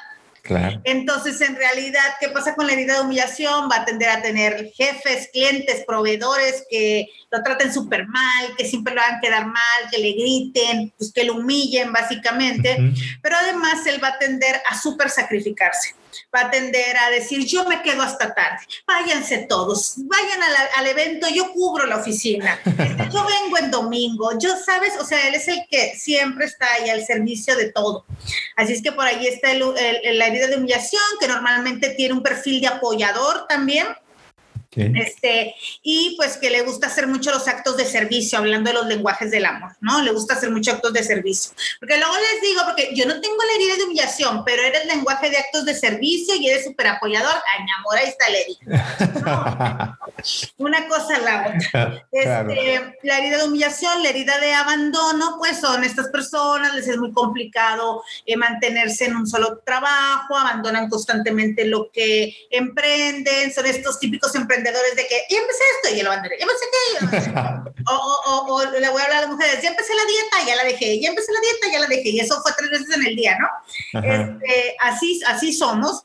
[0.43, 0.81] Claro.
[0.85, 3.69] Entonces, en realidad, ¿qué pasa con la herida de humillación?
[3.71, 8.95] Va a tender a tener jefes, clientes, proveedores que lo traten súper mal, que siempre
[8.95, 12.77] lo hagan quedar mal, que le griten, pues que lo humillen básicamente,
[13.23, 15.97] pero además él va a tender a súper sacrificarse
[16.35, 20.41] va a tender a decir, yo me quedo hasta tarde, váyanse todos, vayan
[20.77, 25.29] al evento, yo cubro la oficina, este, yo vengo en domingo, yo sabes, o sea,
[25.29, 28.05] él es el que siempre está ahí al servicio de todo.
[28.57, 32.61] Así es que por ahí está la herida de humillación, que normalmente tiene un perfil
[32.61, 33.87] de apoyador también
[34.77, 38.87] este, y pues que le gusta hacer mucho los actos de servicio, hablando de los
[38.87, 40.03] lenguajes del amor, ¿no?
[40.03, 41.53] Le gusta hacer muchos actos de servicio.
[41.81, 45.31] Porque luego les digo, porque yo no tengo la herida de humillación, pero eres lenguaje
[45.31, 47.35] de actos de servicio y eres súper apoyador.
[47.35, 49.99] Ay, mi amor, ahí está la herida.
[50.59, 52.07] Una cosa la otra.
[52.13, 56.99] Este, la herida de humillación, la herida de abandono, pues son estas personas, les es
[56.99, 63.99] muy complicado eh, mantenerse en un solo trabajo, abandonan constantemente lo que emprenden, son estos
[63.99, 68.55] típicos emprendedores de que ya empecé esto y lo abandoné, ya empecé qué, o, o,
[68.55, 71.01] o, le voy a hablar a las mujeres, ya empecé la dieta, ya la dejé,
[71.01, 73.39] ya empecé la dieta, ya la dejé, y eso fue tres veces en el día,
[73.39, 74.03] ¿no?
[74.03, 76.05] Este, así, así somos.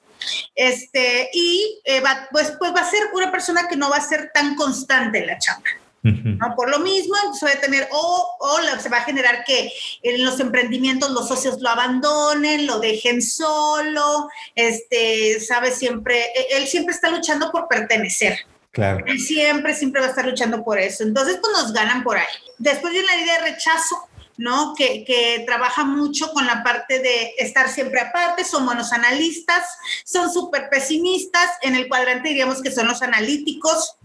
[0.56, 4.02] Este, y eh, va, pues, pues va a ser una persona que no va a
[4.02, 5.70] ser tan constante en la chamba.
[6.04, 6.56] ¿no?
[6.56, 9.72] Por lo mismo, se va a tener, o, o se va a generar que
[10.02, 16.68] en los emprendimientos los socios lo abandonen, lo dejen solo, este, sabe siempre, e, él
[16.68, 18.40] siempre está luchando por pertenecer.
[18.72, 19.04] Claro.
[19.06, 21.04] Él siempre, siempre va a estar luchando por eso.
[21.04, 22.26] Entonces, pues nos ganan por ahí.
[22.58, 24.08] Después viene la idea de rechazo,
[24.38, 24.74] ¿no?
[24.76, 29.64] Que, que, trabaja mucho con la parte de estar siempre aparte, son buenos analistas,
[30.06, 33.98] son súper pesimistas, en el cuadrante diríamos que son los analíticos,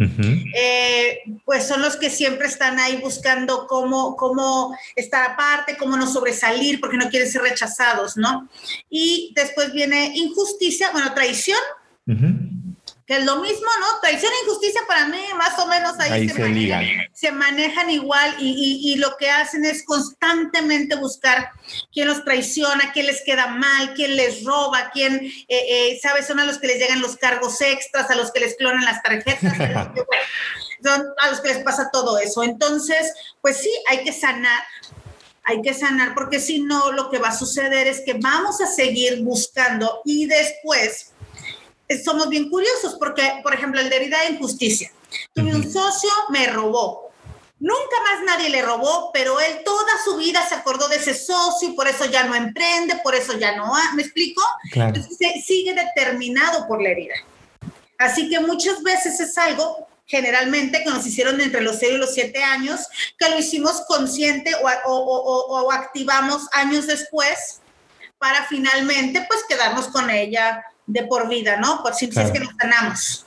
[0.54, 6.06] eh, pues son los que siempre están ahí buscando cómo, cómo estar aparte, cómo no
[6.06, 8.48] sobresalir, porque no quieren ser rechazados, ¿no?
[8.90, 11.58] Y después viene injusticia, bueno, traición
[13.06, 14.00] que es lo mismo, ¿no?
[14.00, 18.80] Traición e injusticia para mí más o menos ahí, se, manejan, se, manejan, igual y,
[18.82, 21.50] y, lo que hacen es constantemente buscar
[21.92, 26.26] quién los traiciona, quién les queda mal, quién les roba, quién, eh, eh, ¿sabes?
[26.26, 29.00] Son a los que les llegan los cargos extras, a los que les clonan las
[29.02, 30.04] tarjetas, a los que,
[30.82, 32.42] son a los que les pasa todo eso.
[32.42, 34.64] Entonces, pues sí, hay que sanar
[35.48, 38.66] hay que sanar porque si no, lo que va a suceder es que vamos a
[38.66, 41.12] seguir buscando y después
[42.04, 44.90] somos bien curiosos porque, por ejemplo, el de herida de injusticia.
[45.32, 47.10] Tuve un socio, me robó.
[47.58, 51.70] Nunca más nadie le robó, pero él toda su vida se acordó de ese socio
[51.70, 54.42] y por eso ya no emprende, por eso ya no ¿me explico?
[54.72, 57.14] Entonces sigue determinado por la herida.
[57.98, 62.12] Así que muchas veces es algo generalmente que nos hicieron entre los 0 y los
[62.12, 62.80] 7 años,
[63.18, 67.60] que lo hicimos consciente o, o, o activamos años después
[68.18, 71.82] para finalmente pues quedarnos con ella de por vida, ¿no?
[71.82, 73.26] Por si, es que nos ganamos.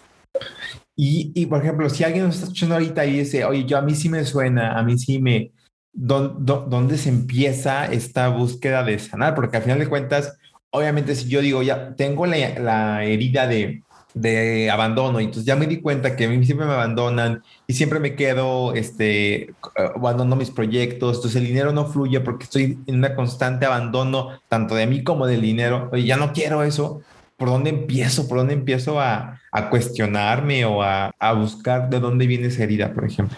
[0.95, 3.81] Y, y, por ejemplo, si alguien nos está escuchando ahorita y dice, oye, yo a
[3.81, 5.51] mí sí me suena, a mí sí me...
[5.91, 9.35] ¿Dónde se empieza esta búsqueda de sanar?
[9.35, 10.37] Porque al final de cuentas,
[10.69, 13.81] obviamente si yo digo, ya tengo la, la herida de,
[14.13, 17.73] de abandono y entonces ya me di cuenta que a mí siempre me abandonan y
[17.73, 19.53] siempre me quedo, este,
[19.95, 24.75] abandono mis proyectos, entonces el dinero no fluye porque estoy en una constante abandono tanto
[24.75, 27.01] de mí como del dinero, oye, ya no quiero eso,
[27.39, 28.27] ¿por dónde empiezo?
[28.27, 32.93] ¿Por dónde empiezo a, a cuestionarme o a, a, buscar de dónde viene esa herida,
[32.93, 33.35] por ejemplo?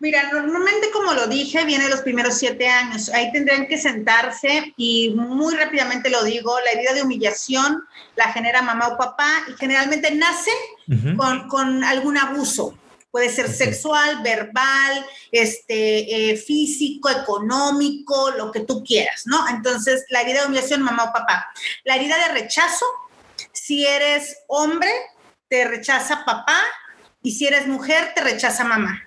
[0.00, 3.10] Mira, normalmente, como lo dije, viene los primeros siete años.
[3.10, 7.84] Ahí tendrían que sentarse y muy rápidamente lo digo, la herida de humillación
[8.16, 10.50] la genera mamá o papá y generalmente nace
[11.16, 12.74] con, con algún abuso.
[13.10, 19.46] Puede ser sexual, verbal, este, eh, físico, económico, lo que tú quieras, ¿no?
[19.48, 21.46] Entonces, la herida de humillación, mamá o papá.
[21.84, 22.84] La herida de rechazo,
[23.54, 24.90] si eres hombre,
[25.48, 26.60] te rechaza papá
[27.22, 29.02] y si eres mujer, te rechaza mamá.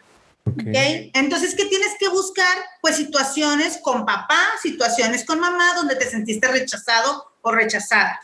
[0.46, 1.12] Okay.
[1.14, 2.58] Entonces, ¿qué tienes que buscar?
[2.82, 8.20] Pues situaciones con papá, situaciones con mamá, donde te sentiste rechazado o rechazada.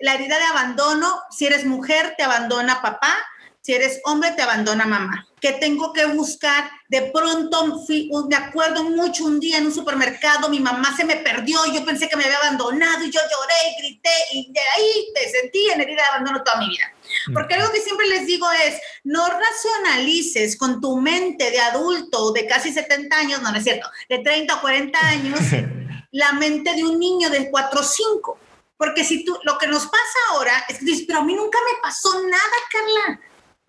[0.00, 3.14] La herida de abandono, si eres mujer, te abandona papá,
[3.62, 5.26] si eres hombre, te abandona mamá.
[5.38, 6.70] ¿Qué tengo que buscar?
[6.88, 7.84] De pronto,
[8.28, 12.08] me acuerdo mucho un día en un supermercado, mi mamá se me perdió, yo pensé
[12.08, 15.80] que me había abandonado y yo lloré y grité y de ahí te sentí en
[15.80, 16.92] herida de abandono toda mi vida.
[17.32, 22.46] Porque algo que siempre les digo es, no racionalices con tu mente de adulto de
[22.46, 25.40] casi 70 años, no, no es cierto, de 30 o 40 años,
[26.12, 28.38] la mente de un niño de 4 o 5.
[28.76, 31.58] Porque si tú, lo que nos pasa ahora es que dices, pero a mí nunca
[31.70, 33.20] me pasó nada, Carla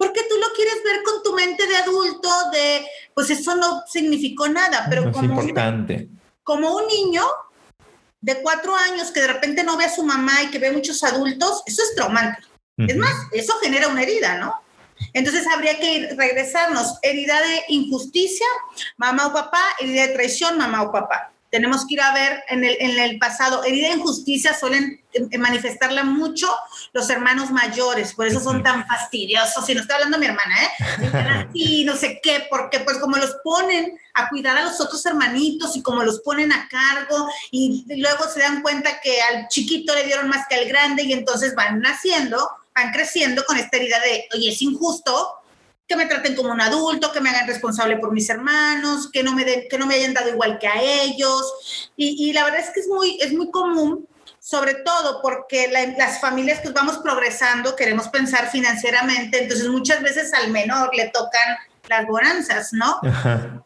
[0.01, 4.47] porque tú lo quieres ver con tu mente de adulto, de, pues eso no significó
[4.47, 6.09] nada, pero como, importante.
[6.41, 7.23] como un niño,
[8.19, 11.03] de cuatro años que de repente no ve a su mamá y que ve muchos
[11.03, 12.41] adultos, eso es traumante.
[12.77, 14.55] Es más, eso genera una herida, ¿no?
[15.13, 18.47] Entonces habría que regresarnos, herida de injusticia,
[18.97, 21.31] mamá o papá, herida de traición, mamá o papá.
[21.51, 25.37] Tenemos que ir a ver en el, en el pasado, herida de injusticia suelen eh,
[25.37, 26.47] manifestarla mucho
[26.93, 29.69] los hermanos mayores, por eso son tan fastidiosos.
[29.69, 31.47] Y no estoy hablando de mi hermana, ¿eh?
[31.53, 35.75] Y no sé qué, porque pues como los ponen a cuidar a los otros hermanitos
[35.75, 40.03] y como los ponen a cargo y luego se dan cuenta que al chiquito le
[40.03, 44.27] dieron más que al grande y entonces van naciendo van creciendo con esta herida de,
[44.33, 45.40] oye, es injusto
[45.91, 49.33] que me traten como un adulto, que me hagan responsable por mis hermanos, que no
[49.33, 51.91] me, den, que no me hayan dado igual que a ellos.
[51.97, 54.07] Y, la verdad es que es muy, es muy común,
[54.39, 60.49] sobre todo porque las familias pues vamos progresando, queremos pensar financieramente, entonces muchas veces al
[60.49, 61.57] menor le tocan
[61.89, 63.01] las bonanzas, ¿no?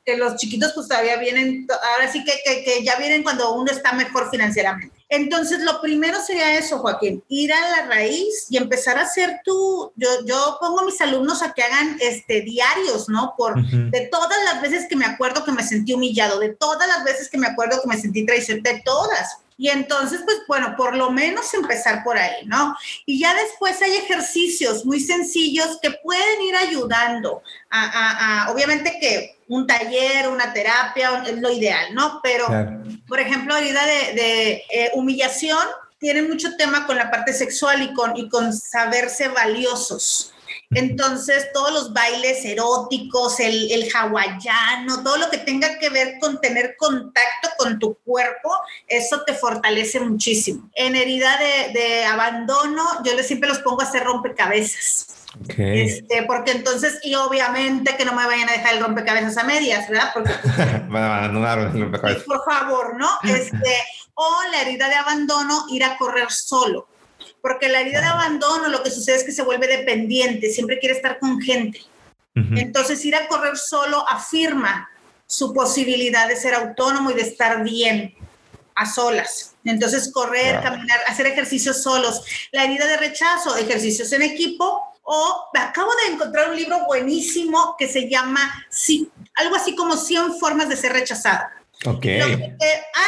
[0.04, 3.72] Que los chiquitos pues todavía vienen, ahora sí que, que, que ya vienen cuando uno
[3.72, 4.95] está mejor financieramente.
[5.08, 9.92] Entonces, lo primero sería eso, Joaquín, ir a la raíz y empezar a hacer tú,
[9.96, 13.36] yo, yo pongo a mis alumnos a que hagan este, diarios, ¿no?
[13.38, 17.04] Por, De todas las veces que me acuerdo que me sentí humillado, de todas las
[17.04, 19.38] veces que me acuerdo que me sentí traicionado, de todas.
[19.58, 22.76] Y entonces, pues bueno, por lo menos empezar por ahí, ¿no?
[23.06, 29.66] Y ya después hay ejercicios muy sencillos que pueden ir ayudando a, obviamente que un
[29.66, 32.20] taller, una terapia es lo ideal, ¿no?
[32.22, 32.48] Pero,
[33.08, 35.66] por ejemplo, herida de, de eh, humillación
[36.00, 40.35] tiene mucho tema con la parte sexual y con, y con saberse valiosos.
[40.72, 46.42] Entonces, todos los bailes eróticos, el, el hawaiano, todo lo que tenga que ver con
[46.42, 48.52] tener contacto con tu cuerpo,
[48.88, 50.70] eso te fortalece muchísimo.
[50.76, 55.08] En herida de, de abandono, yo siempre los pongo a hacer rompecabezas.
[55.58, 59.90] Este, porque entonces, y obviamente que no me vayan a dejar el rompecabezas a medias,
[59.90, 60.12] ¿verdad?
[60.14, 60.32] Porque
[60.90, 62.24] van a abandonar el rompecabezas.
[62.24, 63.10] Por favor, ¿no?
[63.24, 63.76] Este,
[64.14, 66.88] o la herida de abandono, ir a correr solo
[67.46, 70.96] porque la herida de abandono lo que sucede es que se vuelve dependiente, siempre quiere
[70.96, 71.80] estar con gente.
[72.34, 74.90] Entonces ir a correr solo afirma
[75.28, 78.16] su posibilidad de ser autónomo y de estar bien
[78.74, 79.54] a solas.
[79.64, 82.24] Entonces correr, caminar, hacer ejercicios solos.
[82.52, 84.82] La herida de rechazo, ejercicios en equipo.
[85.04, 88.42] O acabo de encontrar un libro buenísimo que se llama
[89.36, 91.54] algo así como 100 formas de ser rechazada.
[91.84, 92.20] Okay.
[92.20, 92.58] Lo que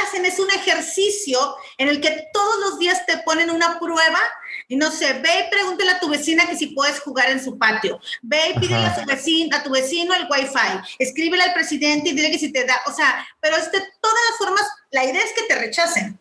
[0.04, 1.40] hacen es un ejercicio
[1.78, 4.20] en el que todos los días te ponen una prueba
[4.68, 7.58] y no sé, ve y pregúntale a tu vecina que si puedes jugar en su
[7.58, 8.00] patio.
[8.22, 10.96] Ve y pídele a, su vecino, a tu vecino el wifi.
[11.00, 14.38] Escríbele al presidente y dile que si te da, o sea, pero este, todas las
[14.38, 16.20] formas, la idea es que te rechacen.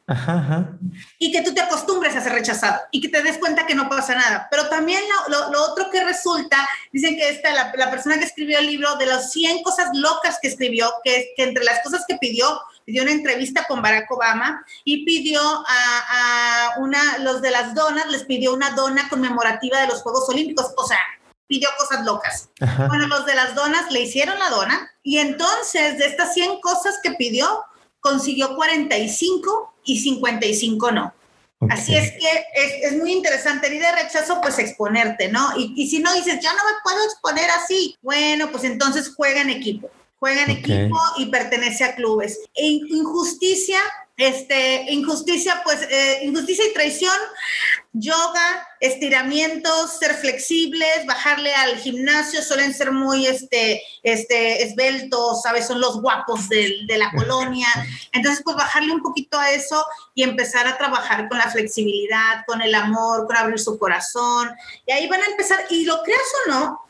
[1.19, 3.89] Y que tú te acostumbres a ser rechazado y que te des cuenta que no
[3.89, 4.49] pasa nada.
[4.51, 8.59] Pero también lo, lo, otro que resulta, dicen que esta, la, la, persona que escribió
[8.59, 12.17] el libro, de las 100 cosas locas que escribió, que, que entre las cosas que
[12.17, 18.07] pidió, pidió una entrevista con Barack Obama y pidió a, una, los de las donas,
[18.09, 21.01] les pidió una dona conmemorativa de los Juegos Olímpicos, o sea,
[21.47, 22.49] pidió cosas locas.
[22.89, 26.99] Bueno, los de las donas le hicieron la dona y entonces de estas 100 cosas
[27.03, 27.65] que pidió,
[28.07, 31.13] consiguió 45 y 55 no.
[31.71, 32.45] Así es que
[32.85, 33.75] es, muy interesante.
[33.75, 35.59] Y de rechazo, pues exponerte, ¿no?
[35.59, 39.41] Y, y si no dices, ya no me puedo exponer así, bueno, pues entonces juega
[39.41, 42.41] en equipo juega en equipo y pertenece a clubes.
[42.55, 43.79] E injusticia,
[44.17, 47.17] este, injusticia, pues, eh, injusticia y traición,
[47.93, 55.67] yoga, estiramientos, ser flexibles, bajarle al gimnasio, suelen ser muy, este, este, esbeltos, ¿sabes?
[55.67, 57.69] Son los guapos de, de la colonia.
[58.13, 62.63] Entonces, pues, bajarle un poquito a eso y empezar a trabajar con la flexibilidad, con
[62.63, 64.51] el amor, con abrir su corazón.
[64.87, 66.81] Y ahí van a empezar, y lo creas o no,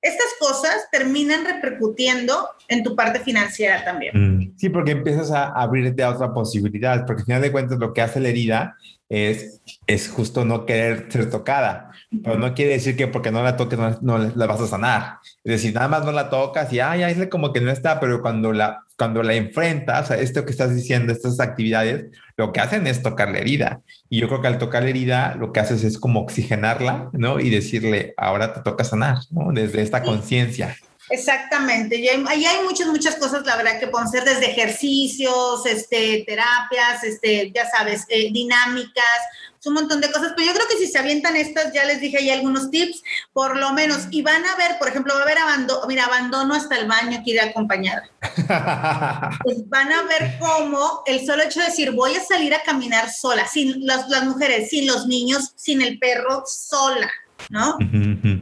[0.00, 4.12] estas cosas terminan repercutiendo en tu parte financiera también.
[4.14, 4.31] Mm.
[4.56, 8.02] Sí, porque empiezas a abrirte a otra posibilidad, porque al final de cuentas lo que
[8.02, 8.76] hace la herida
[9.08, 11.90] es, es justo no querer ser tocada,
[12.24, 15.18] pero no quiere decir que porque no la toques no, la vas a sanar.
[15.44, 18.22] Es decir, nada más no la tocas y, ay, es como que no está, pero
[18.22, 22.06] cuando la, cuando la enfrentas, a esto que estás diciendo, estas actividades,
[22.38, 23.82] lo que hacen es tocar la herida.
[24.08, 27.38] Y yo creo que al tocar la herida, lo que haces es como oxigenarla, ¿no?
[27.38, 29.52] Y decirle, ahora te toca sanar, ¿no?
[29.52, 30.74] Desde esta conciencia.
[31.10, 36.24] Exactamente, y ahí hay muchas, muchas cosas, la verdad, que pueden ser desde ejercicios, este,
[36.26, 39.20] terapias, este, ya sabes, eh, dinámicas,
[39.64, 42.18] un montón de cosas, pero yo creo que si se avientan estas, ya les dije
[42.18, 45.38] ahí algunos tips, por lo menos, y van a ver, por ejemplo, va a haber
[45.38, 48.08] abandono, mira, abandono hasta el baño que ir acompañada.
[49.44, 53.10] pues van a ver cómo el solo hecho de decir, voy a salir a caminar
[53.10, 57.10] sola, sin las, las mujeres, sin los niños, sin el perro, sola,
[57.50, 57.76] ¿no?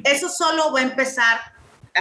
[0.04, 1.38] Eso solo va a empezar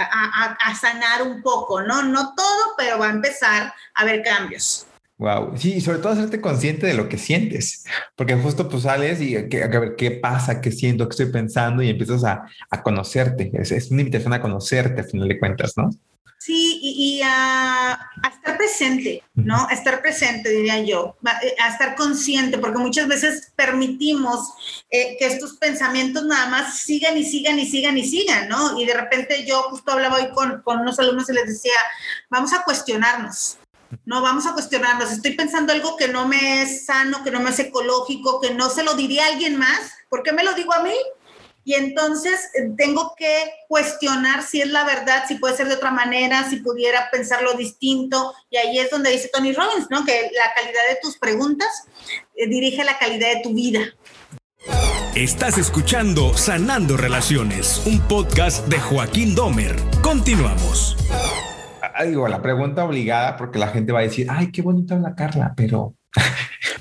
[0.02, 2.02] a, a, sanar un poco, ¿no?
[2.02, 4.86] No todo, pero va a empezar a haber cambios.
[5.18, 5.52] Wow.
[5.58, 7.84] Sí, y sobre todo hacerte consciente de lo que sientes,
[8.16, 11.90] porque justo pues sales y a ver qué pasa, qué siento, qué estoy pensando y
[11.90, 13.50] empiezas a, a conocerte.
[13.52, 15.90] Es, es, una invitación a conocerte, a final de cuentas, ¿no?
[16.42, 19.68] Sí, y, a, a, estar presente, ¿no?
[19.68, 24.48] A estar presente, diría yo, eh, a estar consciente, porque muchas veces permitimos
[24.88, 28.80] eh, que estos pensamientos nada más sigan y sigan y sigan y sigan, ¿no?
[28.80, 31.76] Y de repente yo justo hablaba hoy con, con unos alumnos y les decía,
[32.30, 33.58] vamos a cuestionarnos,
[34.06, 35.12] no, vamos a cuestionarnos.
[35.12, 38.70] Estoy pensando algo que no me es sano, que no me es ecológico, que no
[38.70, 39.92] se lo diría a alguien más.
[40.08, 40.94] ¿Por qué me lo digo a mí?
[41.64, 45.90] Y entonces eh, tengo que cuestionar si es la verdad, si puede ser de otra
[45.90, 48.34] manera, si pudiera pensarlo distinto.
[48.48, 50.04] Y ahí es donde dice Tony Robbins, ¿no?
[50.04, 51.68] Que la calidad de tus preguntas
[52.34, 53.80] eh, dirige la calidad de tu vida.
[55.14, 59.76] Estás escuchando Sanando Relaciones, un podcast de Joaquín Domer.
[60.02, 60.96] Continuamos.
[61.82, 65.14] Ah, digo, la pregunta obligada, porque la gente va a decir, ay, qué bonita la
[65.14, 65.96] Carla, pero,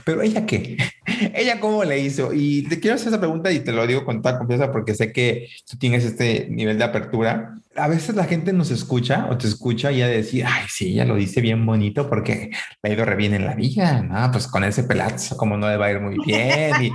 [0.10, 0.76] pero ella qué,
[1.36, 2.34] ella cómo le hizo.
[2.34, 5.14] Y te quiero hacer esa pregunta y te lo digo con toda confianza porque sé
[5.14, 7.54] que tú tienes este nivel de apertura.
[7.76, 11.06] A veces la gente nos escucha o te escucha y ya decir, ay, sí, ella
[11.06, 12.50] lo dice bien bonito porque
[12.82, 14.32] le ha ido re bien en la vida, ¿no?
[14.32, 16.74] Pues con ese pelazo, como no le va a ir muy bien.
[16.82, 16.92] Y,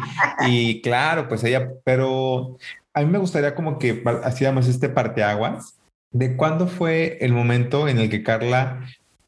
[0.48, 2.58] y claro, pues ella, pero
[2.94, 5.76] a mí me gustaría como que hacíamos este parteaguas
[6.10, 8.80] de cuándo fue el momento en el que Carla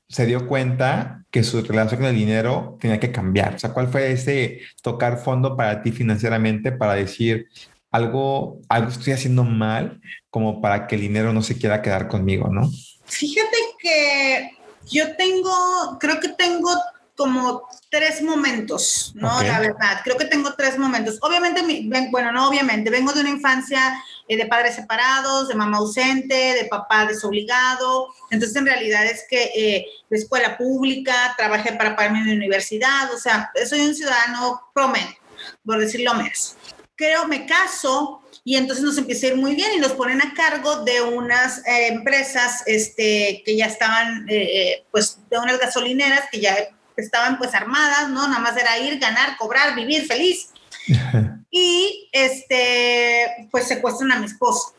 [0.09, 3.54] se dio cuenta que su relación con el dinero tenía que cambiar.
[3.54, 7.48] O sea, ¿cuál fue ese tocar fondo para ti financieramente para decir
[7.90, 10.00] algo, algo estoy haciendo mal
[10.30, 12.70] como para que el dinero no se quiera quedar conmigo, ¿no?
[13.07, 14.50] Fíjate que
[14.90, 16.70] yo tengo, creo que tengo
[17.16, 19.34] como tres momentos, ¿no?
[19.36, 19.48] Okay.
[19.48, 21.18] La verdad, creo que tengo tres momentos.
[21.22, 21.62] Obviamente,
[22.11, 23.80] bueno, no obviamente, vengo de una infancia
[24.29, 28.09] eh, de padres separados, de mamá ausente, de papá desobligado.
[28.31, 33.18] Entonces, en realidad es que eh, de escuela pública, trabajé para pagarme la universidad, o
[33.18, 35.16] sea, soy un ciudadano promedio,
[35.64, 36.57] por decirlo menos.
[36.97, 40.33] Creo, me caso y entonces nos empieza a ir muy bien y nos ponen a
[40.33, 46.41] cargo de unas eh, empresas este, que ya estaban, eh, pues, de unas gasolineras que
[46.41, 46.57] ya
[46.97, 48.29] estaban pues armadas, ¿no?
[48.29, 50.51] Nada más era ir, ganar, cobrar, vivir feliz.
[51.59, 54.74] y este, pues secuestran a mi esposo.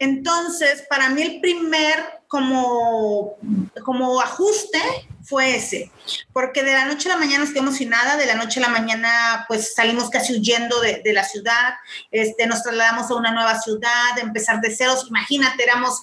[0.00, 3.36] Entonces, para mí el primer como,
[3.84, 4.80] como ajuste
[5.22, 5.92] fue ese,
[6.32, 8.68] porque de la noche a la mañana quedamos sin nada, de la noche a la
[8.70, 11.74] mañana pues salimos casi huyendo de, de la ciudad,
[12.10, 16.02] este, nos trasladamos a una nueva ciudad, empezar de ceros, imagínate, éramos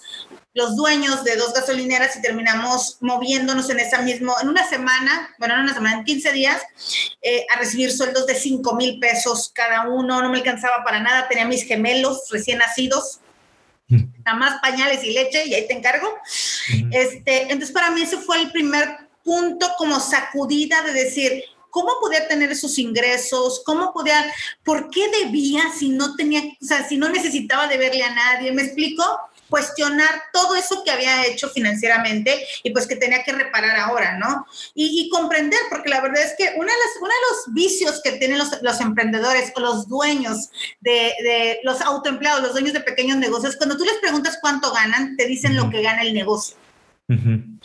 [0.53, 5.53] los dueños de dos gasolineras y terminamos moviéndonos en esa misma, en una semana, bueno,
[5.55, 6.61] en una semana, en 15 días,
[7.21, 11.27] eh, a recibir sueldos de 5 mil pesos cada uno, no me alcanzaba para nada,
[11.27, 13.19] tenía mis gemelos recién nacidos,
[13.87, 16.07] nada más pañales y leche y ahí te encargo.
[16.91, 22.27] Este, entonces para mí ese fue el primer punto como sacudida de decir, ¿cómo podía
[22.27, 23.61] tener esos ingresos?
[23.65, 24.31] ¿Cómo podía,
[24.63, 28.51] por qué debía si no tenía, o sea, si no necesitaba deberle a nadie?
[28.51, 29.03] ¿Me explico?
[29.49, 34.45] Cuestionar todo eso que había hecho financieramente y pues que tenía que reparar ahora, ¿no?
[34.73, 38.13] Y, y comprender, porque la verdad es que uno de, las, de los vicios que
[38.13, 40.49] tienen los, los emprendedores o los dueños
[40.81, 45.17] de, de, los autoempleados, los dueños de pequeños negocios, cuando tú les preguntas cuánto ganan,
[45.17, 46.55] te dicen lo que gana el negocio.
[47.09, 47.59] Uh -huh.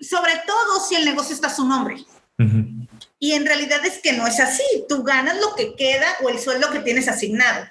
[0.00, 1.96] Sobre todo si el negocio está a su nombre.
[2.38, 2.88] Uh -huh.
[3.20, 4.62] Y en realidad es que no es así.
[4.88, 7.66] Tú ganas lo que queda o el sueldo que tienes asignado.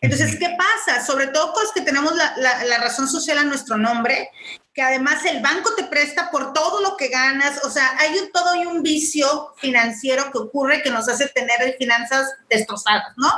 [0.00, 1.04] Entonces, ¿qué pasa?
[1.04, 4.30] Sobre todo cosas que tenemos la, la, la, razón social a nuestro nombre,
[4.74, 8.30] que además el banco te presta por todo lo que ganas, o sea, hay un,
[8.30, 13.32] todo y un vicio financiero que ocurre que nos hace tener finanzas destrozadas, ¿no?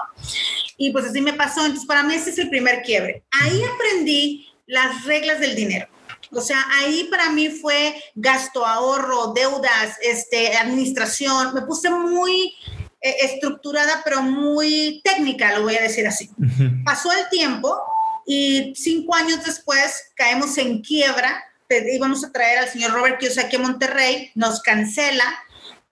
[0.77, 3.23] Y pues así me pasó, entonces para mí ese es el primer quiebre.
[3.31, 5.89] Ahí aprendí las reglas del dinero.
[6.33, 11.55] O sea, ahí para mí fue gasto, ahorro, deudas, este, administración.
[11.55, 12.55] Me puse muy
[13.01, 16.31] eh, estructurada, pero muy técnica, lo voy a decir así.
[16.39, 16.85] Uh -huh.
[16.85, 17.81] Pasó el tiempo
[18.27, 21.45] y cinco años después caemos en quiebra.
[21.71, 25.25] Íbamos a traer al señor Robert Kiyosaki a Monterrey, nos cancela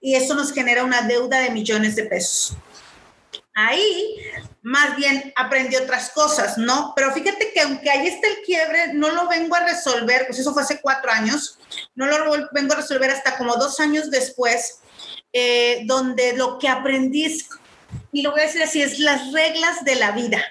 [0.01, 2.57] y eso nos genera una deuda de millones de pesos.
[3.55, 4.17] Ahí
[4.63, 6.93] más bien aprendí otras cosas, ¿no?
[6.97, 10.53] Pero fíjate que aunque ahí está el quiebre, no lo vengo a resolver, pues eso
[10.53, 11.59] fue hace cuatro años,
[11.95, 14.81] no lo vengo a resolver hasta como dos años después,
[15.39, 17.27] eh, donde lo que aprendí,
[18.11, 20.43] y lo voy a decir así, es las reglas de la vida.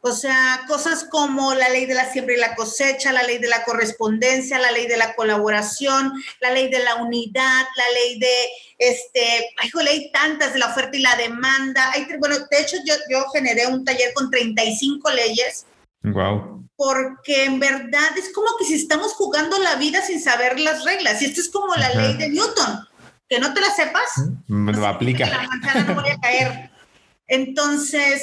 [0.00, 3.46] O sea, cosas como la ley de la siembra y la cosecha, la ley de
[3.46, 8.34] la correspondencia, la ley de la colaboración, la ley de la unidad, la ley de,
[8.78, 11.88] este, ay, hay tantas de la oferta y la demanda.
[11.92, 15.64] Hay, bueno, de hecho yo, yo generé un taller con 35 leyes.
[16.02, 16.64] Wow.
[16.74, 21.22] Porque en verdad es como que si estamos jugando la vida sin saber las reglas.
[21.22, 22.02] Y esto es como la Ajá.
[22.02, 22.87] ley de Newton.
[23.28, 24.08] Que no te la sepas,
[24.46, 25.26] me lo aplica.
[25.26, 26.70] La manzana no voy a caer.
[27.26, 28.22] Entonces,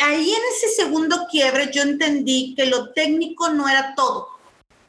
[0.00, 4.28] ahí en ese segundo quiebre yo entendí que lo técnico no era todo.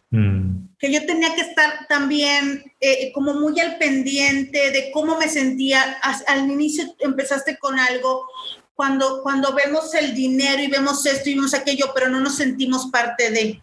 [0.09, 0.63] Mm.
[0.79, 5.99] Que yo tenía que estar también eh, como muy al pendiente de cómo me sentía.
[6.27, 8.27] Al inicio empezaste con algo,
[8.73, 12.87] cuando, cuando vemos el dinero y vemos esto y vemos aquello, pero no nos sentimos
[12.87, 13.61] parte de.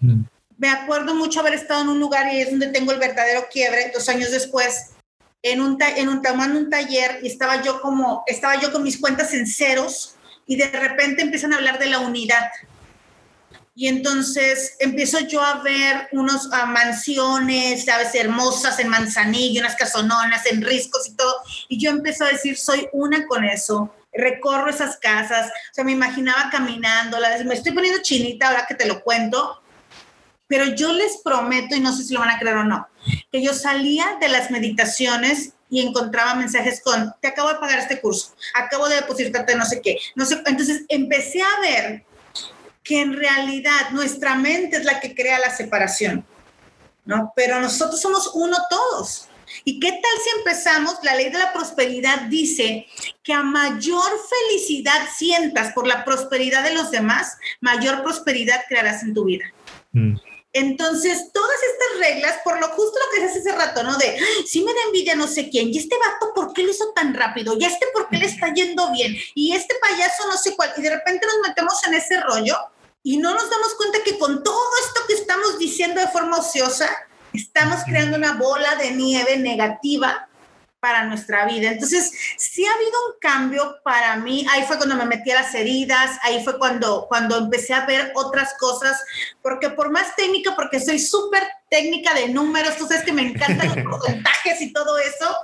[0.00, 0.22] Mm.
[0.58, 3.92] Me acuerdo mucho haber estado en un lugar y es donde tengo el verdadero quiebre,
[3.94, 4.90] dos años después,
[5.42, 9.00] en un, en un, tomando un taller y estaba yo como, estaba yo con mis
[9.00, 10.16] cuentas en ceros
[10.46, 12.50] y de repente empiezan a hablar de la unidad.
[13.78, 20.62] Y entonces empiezo yo a ver unos mansiones, sabes, hermosas en Manzanillo, unas casononas en
[20.62, 21.32] Riscos y todo.
[21.68, 23.94] Y yo empiezo a decir, soy una con eso.
[24.12, 25.46] Recorro esas casas.
[25.70, 27.18] O sea, me imaginaba caminando.
[27.44, 29.62] Me estoy poniendo chinita ahora que te lo cuento.
[30.48, 32.88] Pero yo les prometo, y no sé si lo van a creer o no,
[33.30, 38.00] que yo salía de las meditaciones y encontraba mensajes con, te acabo de pagar este
[38.00, 40.40] curso, acabo de depositarte no sé qué, no sé.
[40.46, 42.04] Entonces empecé a ver
[42.82, 46.24] que en realidad nuestra mente es la que crea la separación,
[47.04, 47.32] ¿no?
[47.36, 49.28] Pero nosotros somos uno todos.
[49.64, 50.96] ¿Y qué tal si empezamos?
[51.02, 52.86] La ley de la prosperidad dice
[53.22, 54.10] que a mayor
[54.50, 59.44] felicidad sientas por la prosperidad de los demás, mayor prosperidad crearás en tu vida.
[59.92, 60.16] Mm.
[60.52, 63.96] Entonces, todas estas reglas, por lo justo lo que haces hace rato, ¿no?
[63.98, 66.92] De, si me da envidia no sé quién, y este vato, ¿por qué lo hizo
[66.94, 67.54] tan rápido?
[67.58, 69.14] Y este, ¿por qué le está yendo bien?
[69.34, 70.72] Y este payaso, no sé cuál.
[70.76, 72.56] Y de repente nos metemos en ese rollo
[73.02, 76.88] y no nos damos cuenta que con todo esto que estamos diciendo de forma ociosa,
[77.32, 80.27] estamos creando una bola de nieve negativa
[80.80, 81.70] para nuestra vida.
[81.70, 84.46] Entonces, sí ha habido un cambio para mí.
[84.50, 88.12] Ahí fue cuando me metí a las heridas, ahí fue cuando, cuando empecé a ver
[88.14, 89.00] otras cosas,
[89.42, 93.68] porque por más técnica, porque soy súper técnica de números, tú sabes que me encantan
[93.68, 95.36] los porcentajes y todo eso,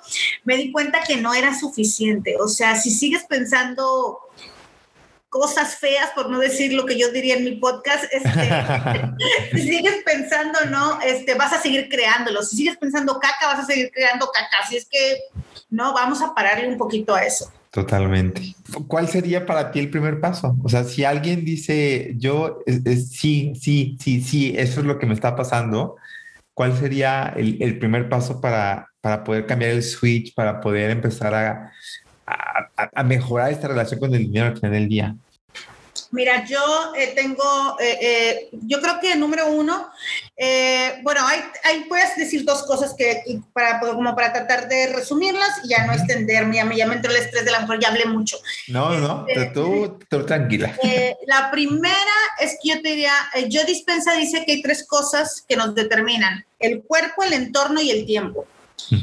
[0.44, 2.36] me di cuenta que no era suficiente.
[2.40, 4.20] O sea, si sigues pensando
[5.34, 8.50] cosas feas, por no decir lo que yo diría en mi podcast, este,
[9.52, 11.00] si sigues pensando, ¿no?
[11.00, 12.40] Este, vas a seguir creándolo.
[12.44, 14.58] Si sigues pensando caca, vas a seguir creando caca.
[14.62, 15.18] Así es que,
[15.70, 17.50] no, vamos a pararle un poquito a eso.
[17.72, 18.54] Totalmente.
[18.86, 20.56] ¿Cuál sería para ti el primer paso?
[20.62, 22.60] O sea, si alguien dice, yo,
[23.10, 25.96] sí, sí, sí, sí, eso es lo que me está pasando,
[26.52, 31.34] ¿cuál sería el, el primer paso para, para poder cambiar el switch, para poder empezar
[31.34, 31.72] a,
[32.94, 35.16] a, mejorar esta relación con el dinero al final del día?
[36.14, 39.90] Mira, yo eh, tengo, eh, eh, yo creo que número uno,
[41.02, 43.20] bueno, hay, puedes decir dos cosas que
[43.52, 47.10] para como para tratar de resumirlas y ya no extenderme, ya me, ya me entró
[47.10, 48.38] el estrés de la mujer, ya hablé mucho.
[48.68, 50.78] No, no, este, tú, tú, tranquila.
[51.26, 53.14] la primera es que yo te diría,
[53.48, 57.90] yo dispensa dice que hay tres cosas que nos determinan, el cuerpo, el entorno y
[57.90, 58.46] el tiempo.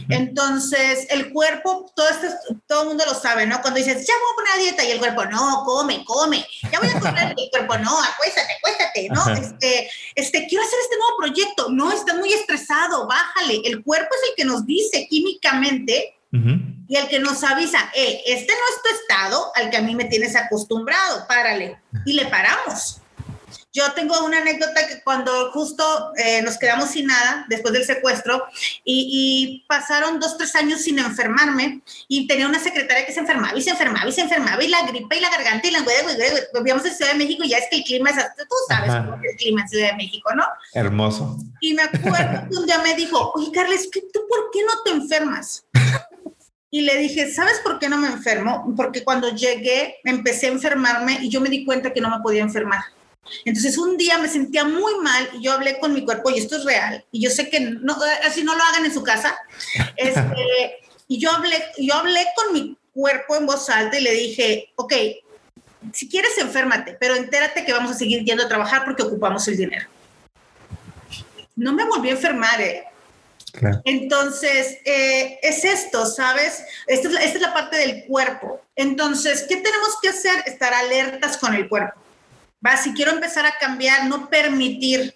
[0.10, 2.28] Entonces, el cuerpo, todo esto,
[2.68, 3.62] todo el mundo lo sabe, ¿no?
[3.62, 6.80] Cuando dices, ya voy a poner a dieta y el cuerpo, no, come, come, ya
[6.80, 9.30] voy a comer, y el cuerpo, no, acuéstate, acuéstate, ¿no?
[9.34, 13.62] Este, este, quiero hacer este nuevo proyecto, no, estás muy estresado, bájale.
[13.66, 16.16] El cuerpo es el que nos dice químicamente
[16.88, 19.96] y el que nos avisa, eh, este no es tu estado al que a mí
[19.96, 21.78] me tienes acostumbrado, párale.
[22.06, 23.01] Y le paramos.
[23.74, 25.84] Yo tengo una anécdota que cuando justo
[26.18, 28.44] eh, nos quedamos sin nada después del secuestro
[28.84, 33.62] y, pasaron dos, tres años sin enfermarme y tenía una secretaria que se enfermaba y
[33.62, 35.86] se enfermaba y se enfermaba y la gripe y la garganta y la
[36.54, 39.16] vivíamos en Ciudad de México y ya es que el clima es, tú sabes cómo
[39.16, 40.44] es el clima en Ciudad de México, ¿no?
[40.74, 41.38] Hermoso.
[41.62, 44.92] Y me acuerdo que un día me dijo, oye, Carles, ¿tú por qué no te
[44.92, 45.66] enfermas?
[46.74, 48.74] Y le dije, ¿sabes por qué no me enfermo?
[48.78, 52.42] Porque cuando llegué empecé a enfermarme y yo me di cuenta que no me podía
[52.42, 52.82] enfermar.
[53.46, 56.58] Entonces un día me sentía muy mal y yo hablé con mi cuerpo y esto
[56.58, 57.96] es real y yo sé que no,
[58.26, 59.38] así no lo hagan en su casa.
[59.96, 64.72] Este, y yo hablé, yo hablé con mi cuerpo en voz alta y le dije,
[64.76, 64.94] ok,
[65.94, 69.58] si quieres enférmate, pero entérate que vamos a seguir yendo a trabajar porque ocupamos el
[69.58, 69.88] dinero.
[71.56, 72.86] No me volví a enfermar, ¿eh?
[73.84, 76.64] Entonces, eh, es esto, ¿sabes?
[76.88, 78.62] Esta es, esta es la parte del cuerpo.
[78.76, 80.44] Entonces, ¿qué tenemos que hacer?
[80.46, 82.01] Estar alertas con el cuerpo.
[82.66, 85.16] Va, si quiero empezar a cambiar, no permitir,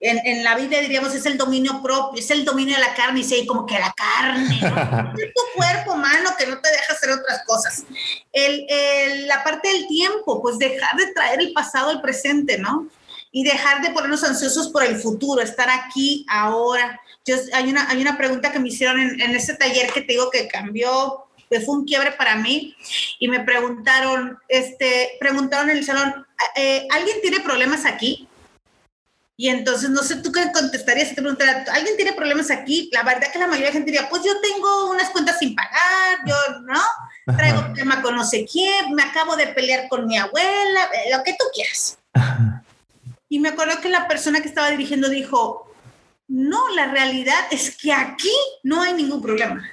[0.00, 3.20] en, en, la vida diríamos es el dominio propio, es el dominio de la carne,
[3.20, 5.14] y sí, como que la carne, ¿no?
[5.18, 7.84] es tu cuerpo, mano, que no te deja hacer otras cosas.
[8.32, 12.88] El, el, la parte del tiempo, pues dejar de traer el pasado al presente, ¿no?
[13.30, 17.00] Y dejar de ponernos ansiosos por el futuro, estar aquí, ahora.
[17.24, 20.14] Yo, hay, una, hay una pregunta que me hicieron en, en ese taller que te
[20.14, 21.26] digo que cambió
[21.60, 22.74] fue un quiebre para mí
[23.18, 26.26] y me preguntaron, este, preguntaron en el salón,
[26.56, 28.28] eh, ¿alguien tiene problemas aquí?
[29.36, 32.88] Y entonces, no sé, ¿tú qué contestarías si te preguntara, ¿alguien tiene problemas aquí?
[32.92, 36.18] La verdad que la mayoría de gente diría, pues yo tengo unas cuentas sin pagar,
[36.26, 37.34] yo, ¿no?
[37.36, 41.22] Traigo tema con no sé quién, me acabo de pelear con mi abuela, eh, lo
[41.24, 41.98] que tú quieras.
[43.28, 45.74] Y me acuerdo que la persona que estaba dirigiendo dijo,
[46.28, 48.32] no, la realidad es que aquí
[48.62, 49.71] no hay ningún problema.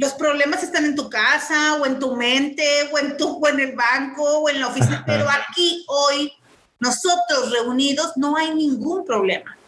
[0.00, 3.60] Los problemas están en tu casa o en tu mente o en, tu, o en
[3.60, 6.32] el banco o en la oficina, pero aquí hoy
[6.78, 9.58] nosotros reunidos no hay ningún problema.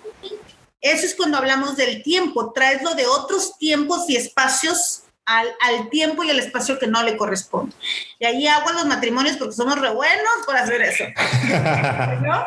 [0.81, 6.25] Eso es cuando hablamos del tiempo, traerlo de otros tiempos y espacios al, al, tiempo
[6.25, 7.77] y al espacio que no le corresponde.
[8.19, 11.05] Y ahí hago los matrimonios porque somos re buenos por hacer eso.
[12.23, 12.47] ¿No?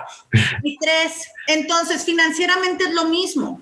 [0.64, 3.62] Y tres, entonces financieramente es lo mismo.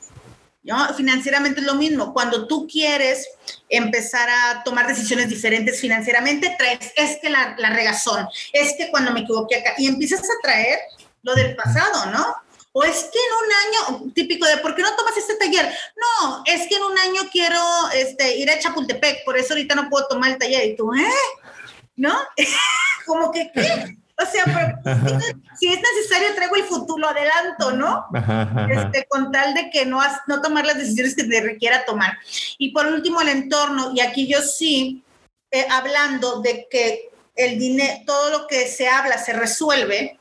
[0.63, 0.93] ¿No?
[0.95, 2.13] Financieramente es lo mismo.
[2.13, 3.27] Cuando tú quieres
[3.69, 9.11] empezar a tomar decisiones diferentes financieramente, traes, es que la, la regazón, es que cuando
[9.11, 10.79] me equivoqué acá, y empiezas a traer
[11.21, 12.35] lo del pasado, ¿no?
[12.75, 15.71] O es que en un año, típico de, ¿por qué no tomas este taller?
[15.95, 17.61] No, es que en un año quiero
[17.93, 20.65] este, ir a Chapultepec, por eso ahorita no puedo tomar el taller.
[20.65, 21.07] Y tú, ¿eh?
[21.95, 22.15] ¿No?
[23.05, 23.97] Como que, ¿qué?
[24.21, 24.97] O sea, pero,
[25.59, 28.05] si es necesario, traigo el futuro, adelanto, ¿no?
[28.69, 32.17] Este, con tal de que no, no tomar las decisiones que te requiera tomar.
[32.57, 33.91] Y por último, el entorno.
[33.95, 35.03] Y aquí yo sí,
[35.51, 40.19] eh, hablando de que el dinero, todo lo que se habla se resuelve,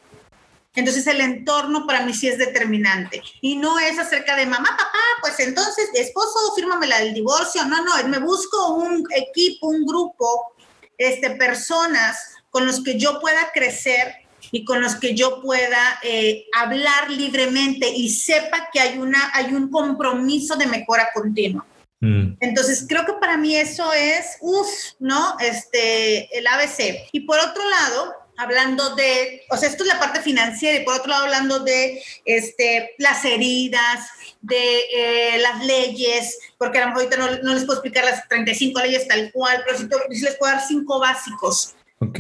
[0.75, 3.23] entonces el entorno para mí sí es determinante.
[3.43, 7.65] Y no es acerca de mamá, papá, pues entonces esposo, fírmame la del divorcio.
[7.67, 10.55] No, no, me busco un equipo, un grupo,
[10.97, 14.15] este, personas con los que yo pueda crecer
[14.53, 19.55] y con los que yo pueda eh, hablar libremente y sepa que hay, una, hay
[19.55, 21.67] un compromiso de mejora continua.
[22.01, 22.35] Mm.
[22.41, 24.69] Entonces, creo que para mí eso es, uff,
[25.01, 25.37] ¿no?
[25.41, 27.09] Este, el ABC.
[27.13, 30.95] Y por otro lado, hablando de, o sea, esto es la parte financiera y por
[30.95, 34.09] otro lado hablando de este, las heridas,
[34.43, 38.29] de eh, las leyes, porque a lo mejor ahorita no, no, les puedo explicar las
[38.29, 39.87] 35 leyes tal cual, pero sí,
[40.21, 41.75] les puedo dar cinco básicos.
[42.03, 42.19] Ok.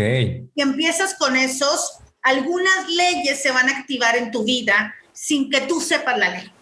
[0.55, 5.63] Y empiezas con esos, algunas leyes se van a activar en tu vida sin que
[5.63, 6.53] tú sepas la ley.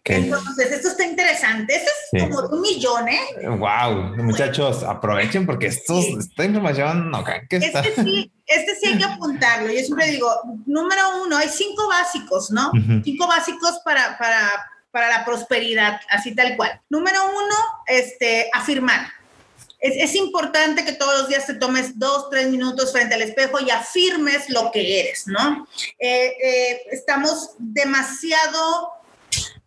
[0.00, 0.24] Okay.
[0.24, 1.74] Entonces, esto está interesante.
[1.74, 2.28] Esto es sí.
[2.28, 3.20] como un millón, ¿eh?
[3.44, 6.16] Wow, muchachos, aprovechen porque sí.
[6.18, 7.80] esta información no que está.
[7.80, 9.68] Este sí, este sí hay que apuntarlo.
[9.72, 10.32] Yo siempre digo,
[10.66, 12.68] número uno, hay cinco básicos, ¿no?
[12.68, 13.04] Uh -huh.
[13.04, 14.48] Cinco básicos para, para,
[14.92, 16.80] para la prosperidad, así tal cual.
[16.88, 17.56] Número uno,
[17.86, 19.08] este, afirmar.
[19.86, 23.70] Es, importante que todos los días te tomes dos, tres minutos frente al espejo y
[23.70, 25.66] afirmes lo que eres, ¿no?
[25.98, 28.95] Eh, eh, estamos demasiado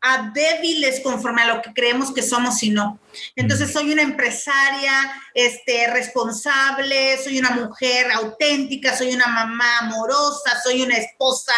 [0.01, 2.99] a débiles conforme a lo que creemos que somos y no.
[3.35, 4.93] Entonces soy una empresaria
[5.33, 11.53] este, responsable, soy una mujer auténtica, soy una mamá amorosa, soy una esposa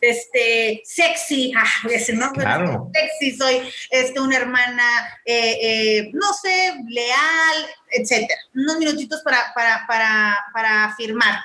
[0.00, 2.32] este, sexy, ah, ese, ¿no?
[2.32, 2.90] Claro.
[2.92, 8.40] sexy, soy este, una hermana, eh, eh, no sé, leal, etcétera.
[8.54, 11.44] Unos minutitos para, para, para, para afirmar.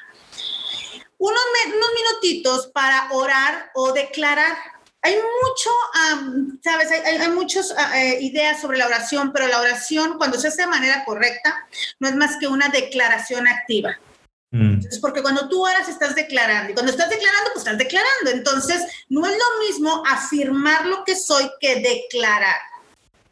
[1.18, 4.58] Unos, unos minutitos para orar o declarar
[5.04, 5.70] hay mucho,
[6.14, 10.40] um, sabes, hay, hay muchas uh, eh, ideas sobre la oración, pero la oración, cuando
[10.40, 11.68] se hace de manera correcta,
[12.00, 13.98] no es más que una declaración activa.
[14.52, 14.74] Mm.
[14.74, 18.32] Entonces, porque cuando tú oras estás declarando, y cuando estás declarando, pues estás declarando.
[18.32, 22.58] Entonces, no es lo mismo afirmar lo que soy que declarar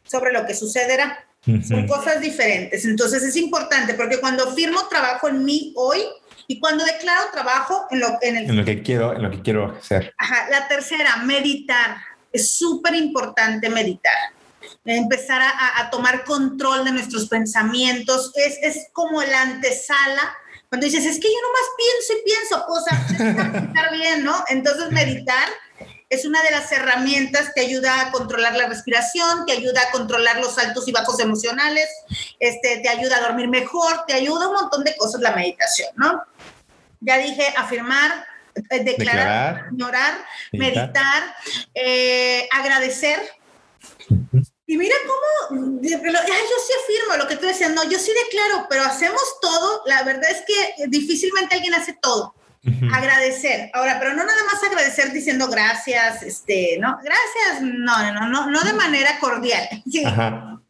[0.04, 1.24] sobre lo que sucederá.
[1.46, 1.68] Uh -huh.
[1.68, 2.84] Son cosas diferentes.
[2.84, 6.02] Entonces, es importante, porque cuando afirmo trabajo en mí hoy,
[6.50, 9.40] y cuando declaro trabajo en lo, en el, en lo que quiero, en lo que
[9.40, 10.12] quiero hacer.
[10.18, 10.48] Ajá.
[10.50, 11.98] La tercera, meditar.
[12.32, 14.12] Es súper importante meditar.
[14.84, 18.32] Empezar a, a, tomar control de nuestros pensamientos.
[18.34, 20.36] Es, es como la antesala.
[20.68, 24.34] Cuando dices, es que yo nomás pienso y pienso cosas, estar bien, ¿no?
[24.48, 25.48] Entonces, meditar
[26.10, 30.40] es una de las herramientas que ayuda a controlar la respiración, te ayuda a controlar
[30.40, 31.88] los altos y bajos emocionales,
[32.40, 36.20] este, te ayuda a dormir mejor, te ayuda un montón de cosas la meditación, ¿no?
[37.00, 38.26] Ya dije, afirmar,
[38.70, 41.34] eh, declarar, ignorar, meditar,
[41.74, 43.18] eh, agradecer.
[44.66, 48.84] Y mira cómo, yo sí afirmo lo que tú decías, no, yo sí declaro, pero
[48.84, 52.34] hacemos todo, la verdad es que difícilmente alguien hace todo.
[52.62, 52.94] Uh -huh.
[52.94, 53.70] Agradecer.
[53.72, 56.98] Ahora, pero no nada más agradecer diciendo gracias, este, ¿no?
[57.02, 60.04] Gracias, no, no, no, no de manera cordial, sí,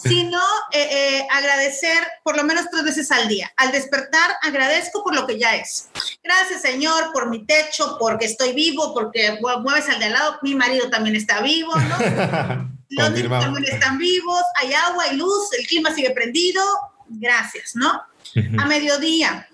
[0.02, 0.40] sino
[0.72, 3.52] eh, eh, agradecer por lo menos tres veces al día.
[3.56, 5.88] Al despertar, agradezco por lo que ya es.
[6.22, 10.54] Gracias, Señor, por mi techo, porque estoy vivo, porque mueves al de al lado, mi
[10.54, 12.70] marido también está vivo, ¿no?
[12.90, 16.62] Los niños también están vivos, hay agua, hay luz, el clima sigue prendido,
[17.08, 18.02] gracias, ¿no?
[18.34, 18.62] Uh -huh.
[18.62, 19.48] A mediodía,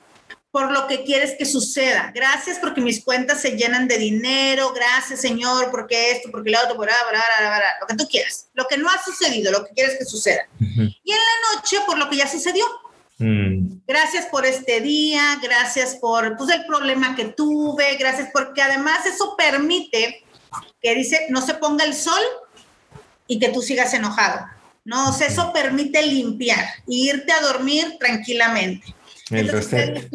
[0.56, 2.10] por lo que quieres que suceda.
[2.14, 4.72] Gracias porque mis cuentas se llenan de dinero.
[4.72, 8.48] Gracias, Señor, porque esto, porque lo otro, por lo que tú quieras.
[8.54, 10.48] Lo que no ha sucedido, lo que quieres que suceda.
[10.58, 12.64] Y en la noche, por lo que ya sucedió.
[13.18, 13.80] Mm.
[13.86, 19.36] Gracias por este día, gracias por pues, el problema que tuve, gracias porque además eso
[19.36, 20.24] permite
[20.80, 22.22] que dice, no se ponga el sol
[23.26, 24.46] y que tú sigas enojado.
[24.86, 28.96] No, eso permite limpiar e irte a dormir tranquilamente.
[29.30, 30.08] El reset.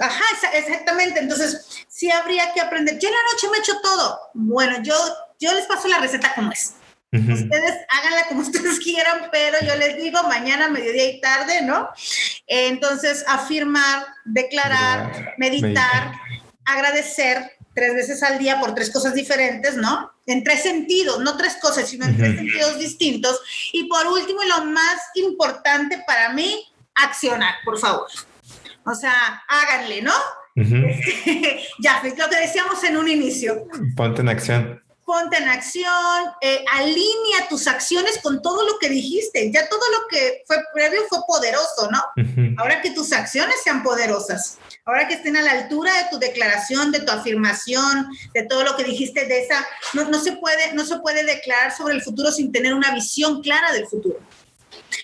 [0.00, 1.20] Ajá, exactamente.
[1.20, 2.98] Entonces, sí habría que aprender.
[2.98, 4.18] Yo en la noche me echo todo.
[4.34, 4.94] Bueno, yo,
[5.38, 6.74] yo les paso la receta como es.
[7.12, 11.88] Ustedes háganla como ustedes quieran, pero yo les digo mañana, mediodía y tarde, ¿no?
[12.46, 16.12] Entonces, afirmar, declarar, meditar,
[16.64, 20.12] agradecer tres veces al día por tres cosas diferentes, ¿no?
[20.26, 23.40] En tres sentidos, no tres cosas, sino en tres sentidos distintos.
[23.72, 28.08] Y por último, y lo más importante para mí, accionar, por favor.
[28.86, 30.12] O sea, háganle, ¿no?
[31.80, 33.66] ya, lo que decíamos en un inicio.
[33.96, 34.82] Ponte en acción.
[35.04, 39.52] Ponte en acción, eh, alinea tus acciones con todo lo que dijiste.
[39.52, 42.02] Ya todo lo que fue previo fue poderoso, ¿no?
[42.58, 44.58] Ahora que tus acciones sean poderosas.
[44.84, 48.76] Ahora que estén a la altura de tu declaración, de tu afirmación, de todo lo
[48.76, 52.32] que dijiste de esa, no, no, se puede, no se puede declarar sobre el futuro
[52.32, 54.18] sin tener una visión clara del futuro.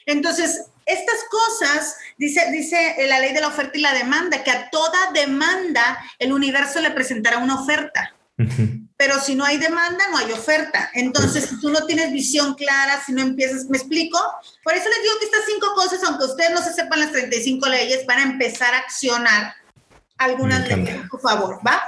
[0.07, 4.71] Entonces, estas cosas, dice, dice la ley de la oferta y la demanda, que a
[4.71, 8.15] toda demanda el universo le presentará una oferta.
[8.97, 10.91] Pero si no hay demanda, no hay oferta.
[10.95, 14.19] Entonces, si tú no tienes visión clara, si no empiezas, ¿me explico?
[14.65, 17.69] Por eso les digo que estas cinco cosas, aunque ustedes no se sepan las 35
[17.69, 19.55] leyes, van a empezar a accionar
[20.19, 21.83] algunas leyes a favor, ¿va?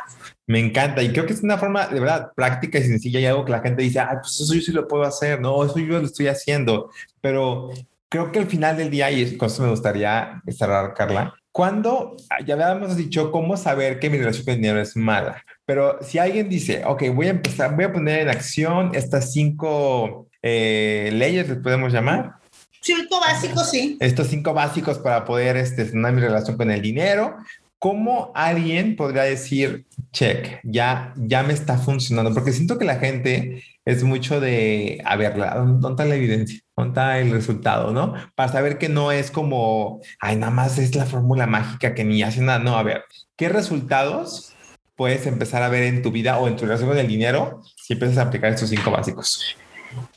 [0.47, 3.45] Me encanta y creo que es una forma de verdad práctica y sencilla y algo
[3.45, 5.99] que la gente dice, ay, pues eso yo sí lo puedo hacer, no, eso yo
[5.99, 6.91] lo estoy haciendo,
[7.21, 7.71] pero
[8.15, 12.15] creo que al final del día, y con eso me gustaría cerrar, Carla, cuando
[12.47, 16.19] ya habíamos dicho cómo saber que mi relación con el dinero es mala, pero si
[16.19, 21.49] alguien dice, ok, voy a empezar, voy a poner en acción estas cinco eh, leyes,
[21.49, 22.35] les podemos llamar.
[22.81, 23.97] Cinco básicos, sí.
[23.99, 27.37] Estos cinco básicos para poder este, mi relación con el dinero.
[27.81, 32.33] ¿Cómo alguien podría decir, check, ya, ya me está funcionando?
[32.33, 36.61] Porque siento que la gente es mucho de, a ver, ¿dónde está la evidencia?
[36.77, 37.93] ¿Dónde está el resultado?
[37.93, 38.15] ¿No?
[38.35, 42.23] Para saber que no es como, ay, nada más es la fórmula mágica que ni
[42.23, 42.59] hace nada.
[42.59, 43.05] No, a ver,
[43.37, 44.55] ¿qué resultados
[44.97, 47.93] puedes empezar a ver en tu vida o en tu relación con el dinero si
[47.93, 49.57] empiezas a aplicar estos cinco básicos?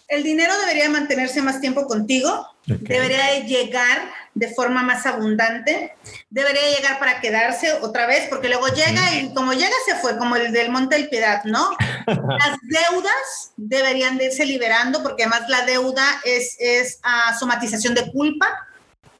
[0.08, 5.96] El dinero debería mantenerse más tiempo contigo, debería llegar de forma más abundante,
[6.30, 10.36] debería llegar para quedarse otra vez, porque luego llega y como llega se fue, como
[10.36, 11.76] el del Monte del Piedad, ¿no?
[12.08, 18.12] Las deudas deberían de irse liberando, porque además la deuda es, es ah, somatización de
[18.12, 18.48] culpa.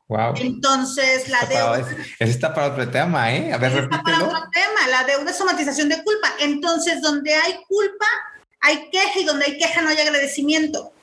[0.08, 0.36] Wow.
[0.38, 1.80] Entonces, la deuda.
[1.80, 3.52] es, está para otro tema, ¿eh?
[3.52, 3.98] A ver, repítelo.
[3.98, 4.88] Está para otro tema.
[4.90, 6.30] La deuda es somatización de culpa.
[6.40, 8.06] Entonces, donde hay culpa,
[8.62, 10.94] hay queja y donde hay queja no hay agradecimiento.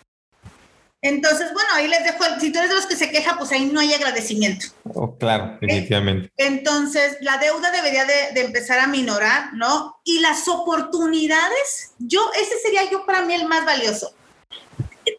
[1.04, 3.66] Entonces, bueno, ahí les dejo, si tú eres de los que se queja, pues ahí
[3.66, 4.68] no hay agradecimiento.
[4.84, 6.32] Oh, claro, definitivamente.
[6.38, 10.00] Entonces, la deuda debería de, empezar a minorar, ¿no?
[10.02, 14.14] Y las oportunidades, yo, ese sería yo para mí el más valioso.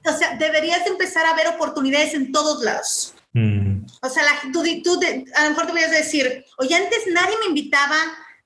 [0.08, 3.14] O sea, deberías de empezar a ver oportunidades en todos lados.
[3.34, 3.86] Mm.
[4.02, 5.00] O sea, la, tú, tú
[5.36, 7.96] a lo mejor te voy a decir, oye, antes nadie me invitaba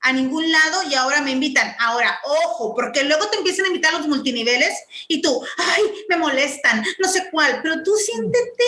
[0.02, 1.74] a ningún lado y ahora me invitan.
[1.78, 4.74] Ahora, ojo, porque luego te empiezan a invitar a los multiniveles
[5.08, 8.64] y tú, ay, me molestan, no sé cuál, pero tú siéntete,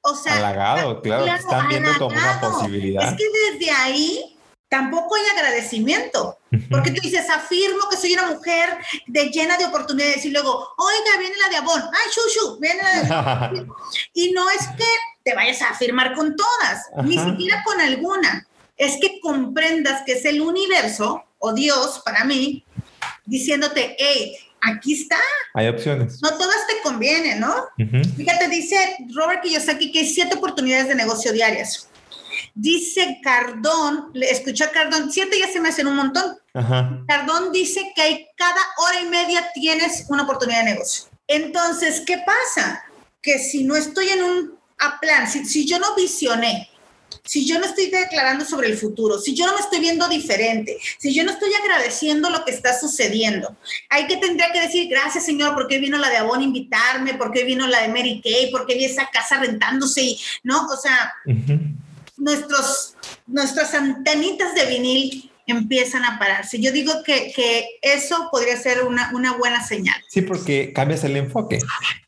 [0.00, 0.36] o sea...
[0.36, 3.10] Halagado, claro, están viendo como una posibilidad.
[3.10, 4.38] Es que desde ahí
[4.68, 6.38] tampoco hay agradecimiento,
[6.70, 11.18] porque tú dices, afirmo que soy una mujer de llena de oportunidades y luego, oiga,
[11.18, 13.66] viene la de ay, shushu, viene la de...
[14.14, 14.84] y no es que
[15.24, 18.47] te vayas a afirmar con todas, ni siquiera con alguna
[18.78, 22.64] es que comprendas que es el universo o Dios para mí
[23.26, 25.18] diciéndote, hey, aquí está.
[25.54, 26.20] Hay opciones.
[26.22, 27.66] No todas te convienen, ¿no?
[28.16, 28.76] Fíjate, dice
[29.14, 31.88] Robert Kiyosaki que hay siete oportunidades de negocio diarias.
[32.54, 36.38] Dice Cardón, escuché a Cardón, siete ya se me hacen un montón.
[37.06, 41.04] Cardón dice que hay cada hora y media tienes una oportunidad de negocio.
[41.26, 42.82] Entonces, ¿qué pasa?
[43.20, 44.58] Que si no estoy en un
[45.00, 46.70] plan, si, si yo no visioné,
[47.24, 50.78] si yo no estoy declarando sobre el futuro, si yo no me estoy viendo diferente,
[50.98, 53.56] si yo no estoy agradeciendo lo que está sucediendo,
[53.90, 57.66] hay que tendría que decir gracias Señor, porque vino la de Avon invitarme, porque vino
[57.66, 60.66] la de Mary Kay, porque vi esa casa rentándose y, ¿no?
[60.66, 61.12] O sea,
[62.16, 62.94] nuestros,
[63.26, 66.60] nuestras antenitas de vinil empiezan a pararse.
[66.60, 69.96] Yo digo que, que eso podría ser una, una, buena señal.
[70.08, 71.58] Sí, porque cambias el enfoque.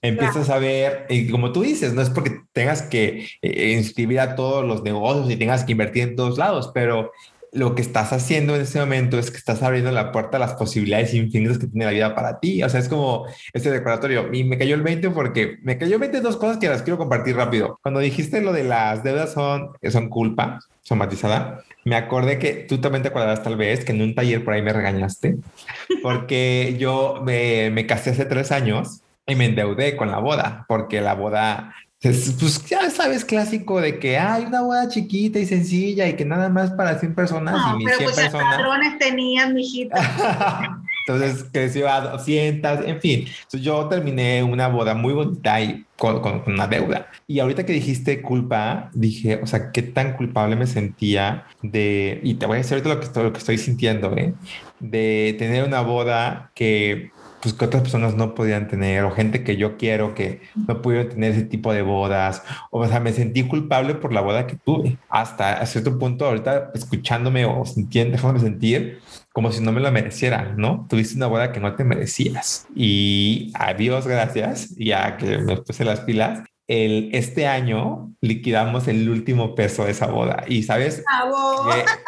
[0.02, 4.36] Empiezas a ver, y como tú dices, no es porque tengas que eh, inscribir a
[4.36, 7.12] todos los negocios y tengas que invertir en todos lados, pero
[7.52, 10.54] lo que estás haciendo en ese momento es que estás abriendo la puerta a las
[10.54, 12.62] posibilidades infinitas que tiene la vida para ti.
[12.62, 14.32] O sea, es como este decoratorio.
[14.32, 16.98] Y me cayó el 20 porque me cayó el 20 dos cosas que las quiero
[16.98, 17.78] compartir rápido.
[17.82, 23.02] Cuando dijiste lo de las deudas son, son culpa, somatizada, me acordé que tú también
[23.02, 25.36] te acordarás tal vez que en un taller por ahí me regañaste
[26.02, 31.00] porque yo me, me casé hace tres años y me endeudé con la boda porque
[31.00, 36.14] la boda pues ya sabes, clásico de que hay una boda chiquita y sencilla y
[36.14, 37.54] que nada más para 100 personas.
[37.54, 38.56] No, y pero 100 pues personas...
[38.56, 40.80] patrones tenían, mijita.
[41.06, 43.20] Entonces creció a 200, en fin.
[43.20, 47.08] Entonces yo terminé una boda muy bonita y con, con, una deuda.
[47.26, 52.34] Y ahorita que dijiste culpa, dije, o sea, qué tan culpable me sentía de, y
[52.34, 54.32] te voy a decir ahorita lo que estoy, lo que estoy sintiendo, ¿eh?
[54.78, 57.10] de tener una boda que
[57.42, 61.08] pues que otras personas no podían tener o gente que yo quiero que no pudieron
[61.08, 62.42] tener ese tipo de bodas.
[62.70, 64.98] O, sea me sentí culpable por la boda que tuve.
[65.08, 69.00] Hasta a cierto punto ahorita escuchándome o sintiendo dejándome sentir
[69.32, 72.66] como si no me lo mereciera no tuviste una boda que no te merecías.
[72.74, 79.56] Y adiós gracias ya que me puse las pilas el, este año liquidamos el último
[79.56, 80.44] peso de esa boda.
[80.46, 81.02] Y sabes,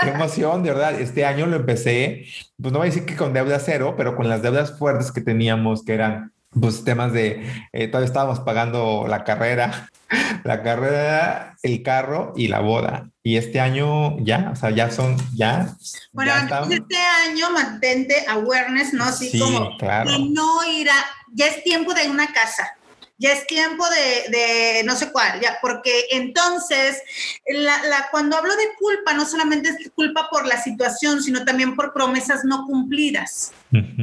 [0.00, 1.00] qué, emoción, de verdad.
[1.00, 2.26] Este año lo empecé,
[2.60, 5.20] pues no voy a decir que con deuda cero, pero con las deudas fuertes que
[5.20, 9.90] teníamos, que eran pues temas de, eh, todavía estábamos pagando la carrera,
[10.44, 13.10] la carrera, el carro y la boda.
[13.24, 15.74] Y este año ya, o sea, ya son, ya.
[16.12, 16.30] Bueno,
[16.70, 16.96] este
[17.26, 19.04] año mantente awareness, ¿no?
[19.04, 20.10] Así como claro.
[20.30, 22.76] no ir a, ya es tiempo de una casa
[23.18, 23.84] ya es tiempo
[24.30, 27.00] de, no sé cuál, ya, porque entonces,
[27.46, 31.92] la, cuando hablo de culpa, no solamente es culpa por la situación, sino también por
[31.92, 33.52] promesas no cumplidas,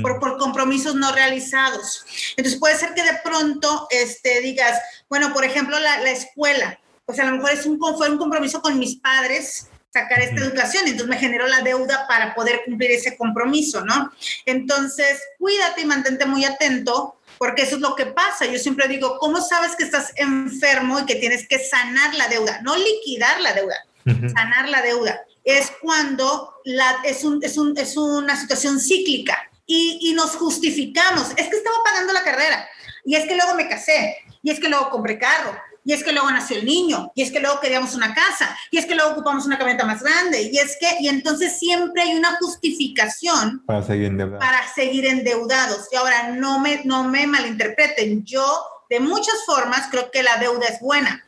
[0.01, 2.05] por, por compromisos no realizados.
[2.38, 4.80] Entonces puede ser que de pronto este, digas,
[5.10, 8.62] bueno, por ejemplo, la, la escuela, pues a lo mejor es un, fue un compromiso
[8.62, 13.18] con mis padres, sacar esta educación, entonces me generó la deuda para poder cumplir ese
[13.18, 14.12] compromiso, ¿no?
[14.45, 18.46] Entonces, cuídate y mantente muy atento porque eso es lo que pasa.
[18.46, 22.60] Yo siempre digo, ¿cómo sabes que estás enfermo y que tienes que sanar la deuda?
[22.62, 23.76] No liquidar la deuda,
[24.06, 25.22] sanar la deuda.
[25.44, 31.30] Es cuando la, es, un, es, un, es una situación cíclica y, y nos justificamos.
[31.38, 32.68] Es que estaba pagando la carrera
[33.06, 36.12] y es que luego me casé y es que luego compré carro y es que
[36.12, 39.12] luego nació el niño, y es que luego queríamos una casa, y es que luego
[39.12, 43.84] ocupamos una camioneta más grande, y es que, y entonces siempre hay una justificación para
[43.84, 44.46] seguir endeudados.
[44.46, 45.88] Para seguir endeudados.
[45.92, 48.46] Y ahora no me, no me malinterpreten, yo
[48.90, 51.26] de muchas formas creo que la deuda es buena,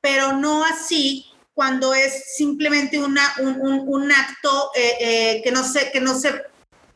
[0.00, 5.92] pero no así cuando es simplemente una, un, un, acto eh, eh, que, no se,
[5.92, 6.42] que, no se,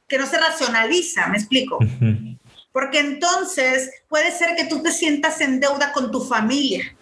[0.08, 1.78] que no se racionaliza, me explico
[2.78, 6.96] porque entonces puede ser que tú te sientas en deuda con tu familia,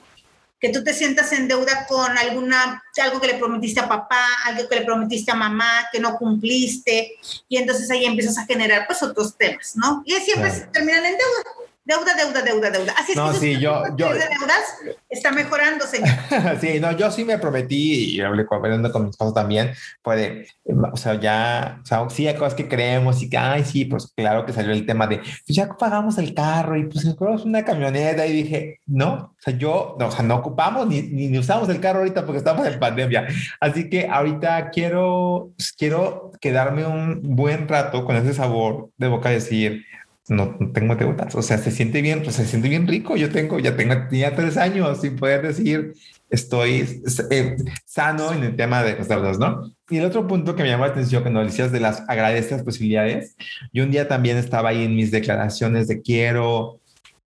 [0.59, 4.67] que tú te sientas en deuda con alguna, algo que le prometiste a papá, algo
[4.71, 9.03] que le prometiste a mamá, que no cumpliste, y entonces ahí empiezas a generar pues
[9.03, 10.03] otros temas, ¿no?
[10.07, 11.66] Y siempre terminan en deuda.
[11.87, 12.95] Deuda, deuda, deuda, deuda.
[12.99, 16.09] Así es no, que sí, yo, yo, de deudas está mejorando, señor.
[16.61, 18.61] sí, no, yo sí me prometí y hablé con,
[18.91, 19.73] con mi esposo también,
[20.03, 20.49] puede,
[20.93, 24.13] o sea, ya, o sea, sí hay cosas que creemos y que, ay, sí, pues
[24.17, 27.65] claro que salió el tema de, pues ya pagamos el carro y pues compramos una
[27.65, 31.69] camioneta y dije, no, o sea, yo, no, o sea, no ocupamos ni, ni, usamos
[31.69, 33.29] el carro ahorita porque estamos en pandemia.
[33.61, 39.31] Así que ahorita quiero, pues, quiero quedarme un buen rato con ese sabor de boca,
[39.31, 39.85] decir,
[40.29, 41.35] no, tengo deudas.
[41.35, 43.17] O sea, se siente bien, pues se siente bien rico.
[43.17, 45.95] Yo tengo, ya tengo tres años sin poder decir
[46.29, 49.73] estoy eh, sano en el tema de las deudas, ¿no?
[49.89, 53.37] Y el otro punto que me llamó la atención cuando decías de las agradecidas posibilidades,
[53.73, 56.81] yo un día también estaba ahí en mis declaraciones de quiero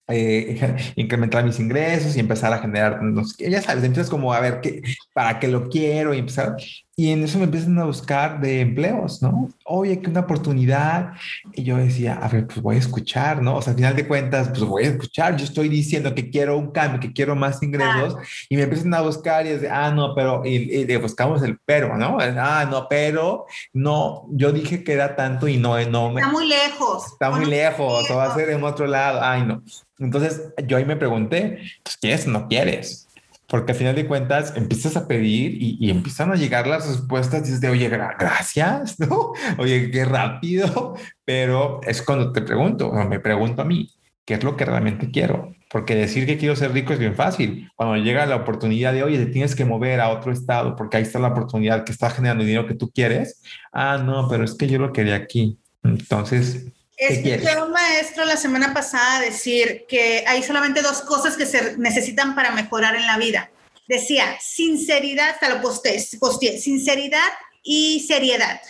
[0.08, 4.60] eh, incrementar mis ingresos y empezar a generar, no ya sabes, empiezas como a ver
[4.60, 4.82] qué,
[5.12, 6.56] para qué lo quiero y empezar.
[6.98, 9.48] Y en eso me empiezan a buscar de empleos, ¿no?
[9.64, 11.12] Oye, que una oportunidad.
[11.52, 13.54] Y yo decía, a ver, pues voy a escuchar, ¿no?
[13.54, 15.36] O sea, al final de cuentas, pues voy a escuchar.
[15.36, 18.16] Yo estoy diciendo que quiero un cambio, que quiero más ingresos.
[18.48, 21.56] Y me empiezan a buscar y es de, ah, no, pero, y, y buscamos el
[21.64, 22.18] pero, ¿no?
[22.20, 26.20] Ah, no, pero, no, yo dije que era tanto y no, no me.
[26.20, 27.06] Está muy lejos.
[27.12, 29.20] Está muy lejos, o va a ser en otro lado.
[29.22, 29.62] Ay, no.
[30.00, 33.07] Entonces, yo ahí me pregunté, pues, ¿quieres o no quieres?
[33.48, 37.60] Porque al final de cuentas empiezas a pedir y, empiezan a llegar las respuestas dices,
[37.60, 39.32] de, oye, gracias, ¿no?
[39.56, 40.94] Oye, qué rápido,
[41.24, 43.90] pero es cuando te pregunto, o me pregunto a mí,
[44.26, 45.54] qué es lo que realmente quiero.
[45.70, 47.70] Porque decir que quiero ser rico es bien fácil.
[47.74, 51.02] Cuando llega la oportunidad de, oye, te tienes que mover a otro estado porque ahí
[51.02, 53.42] está la oportunidad que está generando dinero que tú quieres.
[53.72, 55.58] Ah, no, pero es que yo lo quería aquí.
[55.82, 56.66] Entonces,
[56.98, 62.34] Escuché un maestro la semana pasada decir que hay solamente dos cosas que se necesitan
[62.34, 63.50] para mejorar en la vida.
[63.86, 67.28] Decía, sinceridad, hasta lo posté, posté, sinceridad
[67.62, 68.60] y seriedad.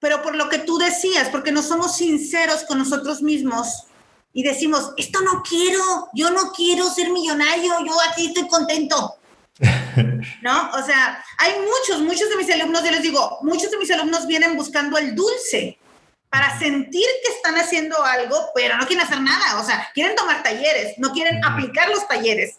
[0.00, 3.84] Pero por lo que tú decías, porque no somos sinceros con nosotros mismos,
[4.32, 9.14] y decimos, esto no quiero, yo no quiero ser millonario, yo aquí estoy contento.
[10.42, 10.70] ¿No?
[10.72, 14.26] O sea, hay muchos, muchos de mis alumnos, yo les digo, muchos de mis alumnos
[14.26, 15.78] vienen buscando el dulce
[16.30, 19.60] para sentir que están haciendo algo, pero no quieren hacer nada.
[19.60, 22.58] O sea, quieren tomar talleres, no quieren aplicar los talleres.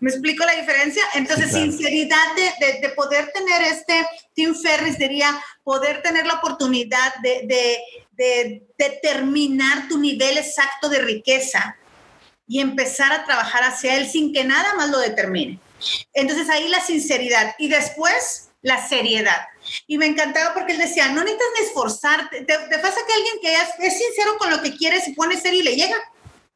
[0.00, 1.02] ¿Me explico la diferencia?
[1.14, 7.80] Entonces, sinceridad de, de, poder tener este, Tim Ferris diría, poder tener la oportunidad de,
[8.12, 11.76] de determinar tu nivel exacto de riqueza
[12.46, 15.58] y empezar a trabajar hacia él sin que nada más lo determine.
[16.14, 19.48] Entonces, ahí la sinceridad y después la seriedad.
[19.86, 23.52] Y me encantaba porque él decía, no necesitas ni esforzarte, te, pasa que alguien que
[23.52, 25.96] es, es, sincero con lo que quiere, se pone serio y le llega.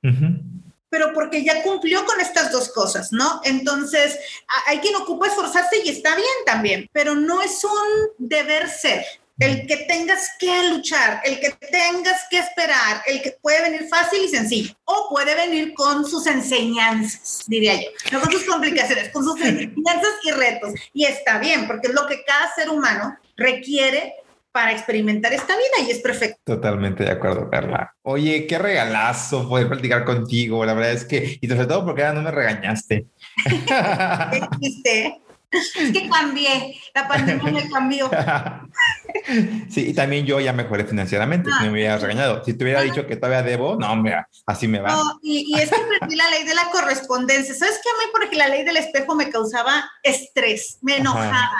[0.03, 0.53] Uh
[0.93, 3.41] pero porque ya cumplió con estas dos cosas, ¿no?
[3.45, 4.19] Entonces,
[4.67, 9.03] hay quien ocupa esforzarse y está bien también, pero no es un deber ser.
[9.43, 14.22] El que tengas que luchar, el que tengas que esperar, el que puede venir fácil
[14.24, 19.24] y sencillo, o puede venir con sus enseñanzas, diría yo, no con sus complicaciones, con
[19.24, 20.74] sus enseñanzas y retos.
[20.93, 24.14] Y está bien, porque es lo que cada ser humano requiere
[24.53, 26.38] para experimentar esta vida y es perfecto.
[26.45, 27.97] Totalmente de acuerdo, Carla.
[28.03, 30.64] Oye, qué regalazo poder platicar contigo.
[30.64, 33.07] La verdad es que, y sobre todo porque ahora no me regañaste.
[34.62, 35.16] ¿Qué
[35.53, 38.11] Es que cambié, la pandemia me cambió.
[39.68, 42.42] Sí, y también yo ya mejoré financieramente, si no me hubieras regañado.
[42.44, 44.90] Si te hubiera dicho que todavía debo, no, mira, así me va.
[44.92, 47.55] No, y, y es que aprendí la ley de la correspondencia.
[47.55, 47.88] ¿Sabes qué?
[47.88, 51.50] A mí, porque la ley del espejo me causaba estrés, me enojaba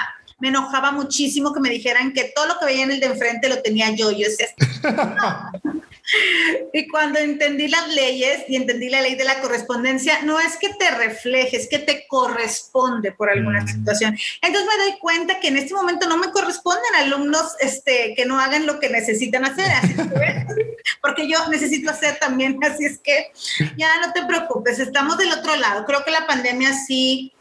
[0.43, 3.49] me enojaba muchísimo que me dijeran que todo lo que veía en el de enfrente
[3.49, 4.11] lo tenía yo.
[4.11, 4.49] Yo decía,
[6.73, 10.71] y cuando entendí las leyes y entendí la ley de la correspondencia, no es que
[10.71, 13.69] te refleje, es que te corresponde por alguna mm.
[13.69, 14.19] situación.
[14.41, 18.39] Entonces me doy cuenta que en este momento no me corresponden alumnos este, que no
[18.39, 19.67] hagan lo que necesitan hacer,
[21.03, 23.33] porque yo necesito hacer también, así es que
[23.77, 25.85] ya no te preocupes, estamos del otro lado.
[25.85, 27.33] Creo que la pandemia sí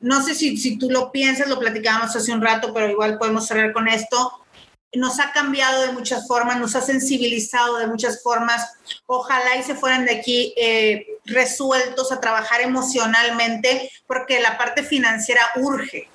[0.00, 3.46] no sé si, si tú lo piensas, lo platicábamos hace un rato, pero igual podemos
[3.46, 4.43] cerrar con esto.
[4.96, 8.72] Nos ha cambiado de muchas formas, nos ha sensibilizado de muchas formas.
[9.06, 15.42] Ojalá y se fueran de aquí eh, resueltos a trabajar emocionalmente, porque la parte financiera
[15.56, 16.08] urge.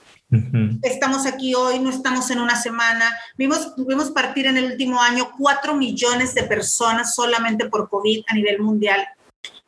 [0.84, 3.18] Estamos aquí hoy, no estamos en una semana.
[3.36, 8.36] Vimos, tuvimos partir en el último año cuatro millones de personas solamente por COVID a
[8.36, 9.08] nivel mundial.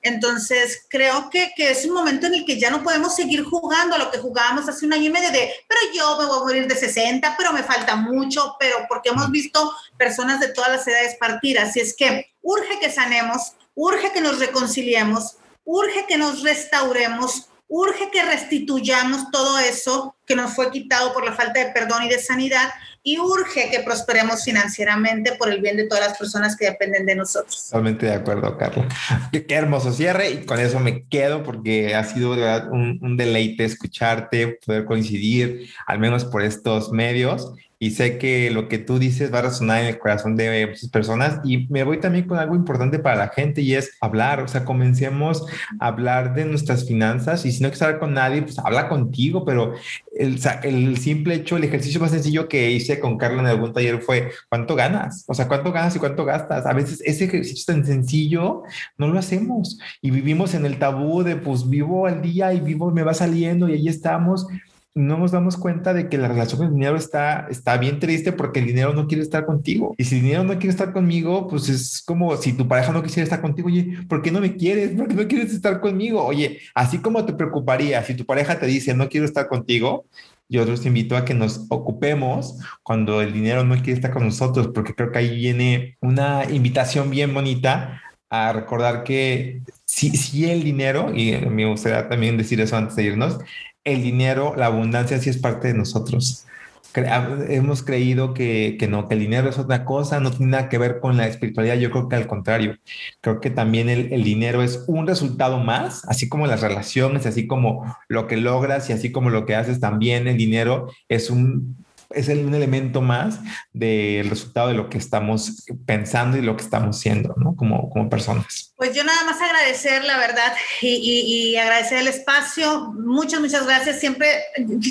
[0.03, 3.95] Entonces, creo que, que, es un momento en el que ya no podemos seguir jugando
[3.95, 6.43] a lo que jugábamos hace un año y medio de, pero yo me voy a
[6.43, 10.87] morir de 60, pero me falta mucho, pero porque hemos visto personas de todas las
[10.87, 11.59] edades partir.
[11.59, 18.09] Así es que urge que sanemos, urge que nos reconciliemos, urge que nos restauremos, urge
[18.09, 22.19] que restituyamos todo eso que nos fue quitado por la falta de perdón y de
[22.19, 22.71] sanidad
[23.03, 27.15] y urge que prosperemos financieramente por el bien de todas las personas que dependen de
[27.15, 27.65] nosotros.
[27.65, 28.85] Totalmente de acuerdo, Carlos.
[29.31, 34.59] Qué, hermoso cierre y con eso me quedo porque ha sido un, un deleite escucharte,
[34.65, 39.39] poder coincidir, al menos por estos medios y sé que lo que tú dices va
[39.39, 42.99] a resonar en el corazón de muchas personas y me voy también con algo importante
[42.99, 45.47] para la gente y es hablar, o sea, comencemos
[45.79, 49.43] a hablar de nuestras finanzas y si no quieres hablar con nadie, pues habla contigo,
[49.45, 49.73] pero
[50.15, 53.99] el, el simple hecho, el ejercicio más sencillo que hice con Carla en algún taller
[53.99, 55.25] fue ¿cuánto ganas?
[55.27, 56.67] O sea, ¿cuánto ganas y cuánto gastas?
[56.67, 58.61] A veces ese ejercicio tan sencillo
[58.99, 62.91] no lo hacemos y vivimos en el tabú de pues vivo al día y vivo,
[62.91, 64.45] me va saliendo y ahí estamos
[64.93, 68.33] no nos damos cuenta de que la relación con el dinero está, está bien triste
[68.33, 69.95] porque el dinero no quiere estar contigo.
[69.97, 73.03] Y si el dinero no quiere estar conmigo, pues es como si tu pareja no
[73.03, 74.91] quisiera estar contigo, oye, ¿por qué no me quieres?
[74.91, 76.23] ¿Por qué no quieres estar conmigo?
[76.23, 80.05] Oye, así como te preocuparía si tu pareja te dice no quiero estar contigo,
[80.49, 84.69] yo los invito a que nos ocupemos cuando el dinero no quiere estar con nosotros,
[84.73, 90.63] porque creo que ahí viene una invitación bien bonita a recordar que si, si el
[90.63, 93.39] dinero, y me gustaría también decir eso antes de irnos,
[93.83, 96.45] el dinero, la abundancia sí es parte de nosotros.
[96.93, 100.99] hemos creído que, no, que el dinero es otra cosa, no tiene nada que ver
[100.99, 101.75] con la espiritualidad.
[101.75, 102.77] Yo creo que al contrario,
[103.21, 107.47] creo que también el, el, dinero es un resultado más, así como las relaciones, así
[107.47, 111.80] como lo que logras y así como lo que haces también, el dinero es un
[112.13, 113.39] es un elemento más
[113.73, 117.55] del resultado de lo que estamos pensando y lo que estamos siendo, ¿no?
[117.55, 118.73] Como, como personas.
[118.75, 122.93] Pues yo nada más agradecer, la verdad, y, agradecer el espacio.
[122.93, 123.99] Muchas, muchas gracias.
[123.99, 124.27] Siempre,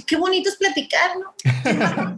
[0.07, 1.35] qué bonito es platicar, ¿no?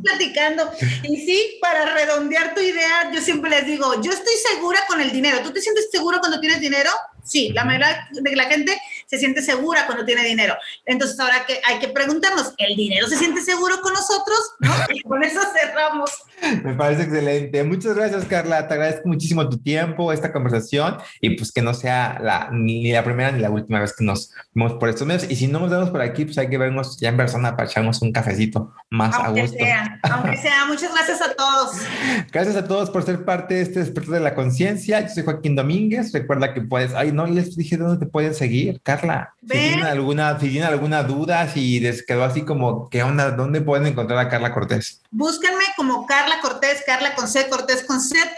[0.03, 0.71] platicando.
[1.03, 5.13] Y sí, para redondear tu idea, yo siempre les digo, yo estoy segura con el
[5.13, 5.41] dinero.
[5.43, 6.91] ¿Tú te sientes seguro cuando tienes dinero?
[7.23, 10.57] Sí, la mayoría de la gente se siente segura cuando tiene dinero.
[10.85, 14.39] Entonces ahora que hay que preguntarnos, ¿el dinero se siente seguro con nosotros?
[14.61, 14.73] ¿No?
[14.93, 16.11] Y con eso cerramos.
[16.65, 17.63] Me parece excelente.
[17.65, 18.67] Muchas gracias, Carla.
[18.67, 23.05] Te agradezco muchísimo tu tiempo, esta conversación y pues que no sea la, ni la
[23.05, 25.31] primera ni la última vez que nos vemos por estos medios.
[25.31, 27.69] Y si no nos vemos por aquí, pues hay que vernos ya en persona para
[27.69, 29.57] echarnos un cafecito más a gusto.
[29.57, 30.65] Sea, aunque sea.
[30.67, 31.77] Muchas gracias a todos.
[32.33, 35.01] Gracias a todos por ser parte de este despertar de la conciencia.
[35.01, 36.13] Yo soy Joaquín Domínguez.
[36.13, 39.35] Recuerda que puedes, ay, no les dije dónde te pueden seguir, Carla.
[39.43, 43.33] Si tienen alguna, si tienen alguna duda, si les quedó así como, ¿qué onda?
[43.33, 45.03] ¿Dónde pueden encontrar a Carla Cortés?
[45.11, 48.31] Búsquenme como Carla Cortés, Carla con C, Cortés con Z,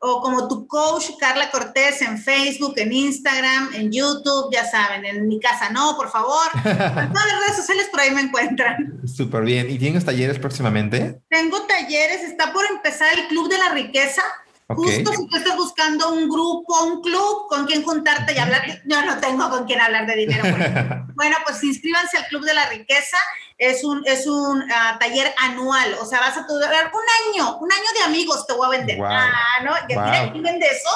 [0.00, 5.26] o como tu coach, Carla Cortés, en Facebook, en Instagram, en YouTube, ya saben, en
[5.26, 6.46] mi casa no, por favor.
[6.64, 9.00] en todas las redes sociales por ahí me encuentran.
[9.06, 9.70] Súper bien.
[9.70, 11.20] ¿Y tienes talleres próximamente?
[11.28, 14.22] Tengo talleres, está por empezar el Club de la Riqueza
[14.76, 19.02] Justo si tú estás buscando un grupo, un club con quien juntarte y hablar, yo
[19.02, 20.42] no tengo con quien hablar de dinero.
[21.14, 23.16] bueno, pues inscríbanse al Club de la Riqueza.
[23.56, 27.72] Es un, es un ah, taller anual, o sea, vas a durar un año, un
[27.72, 29.00] año de amigos te voy a vender.
[29.02, 29.72] Ah, ¿no?
[29.88, 30.42] Ya wow.
[30.42, 30.90] vende eso.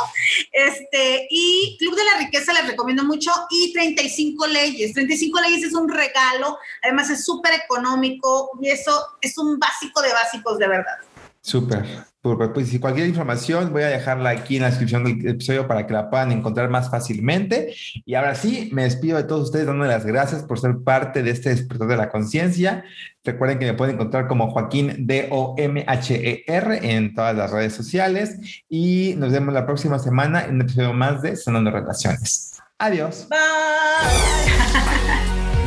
[0.52, 4.92] Este, y Club de la Riqueza les recomiendo mucho y 35 leyes.
[4.92, 10.12] 35 leyes es un regalo, además es súper económico y eso es un básico de
[10.12, 10.98] básicos de verdad.
[11.40, 12.11] Súper.
[12.22, 15.92] Pues si cualquier información voy a dejarla aquí en la descripción del episodio para que
[15.92, 17.74] la puedan encontrar más fácilmente.
[18.06, 21.32] Y ahora sí, me despido de todos ustedes dándole las gracias por ser parte de
[21.32, 22.84] este despertar de la conciencia.
[23.24, 29.32] Recuerden que me pueden encontrar como Joaquín D-O-M-H-E-R en todas las redes sociales y nos
[29.32, 32.52] vemos la próxima semana en un episodio más de Sanando Relaciones.
[32.78, 33.26] Adiós.
[33.28, 33.38] Bye.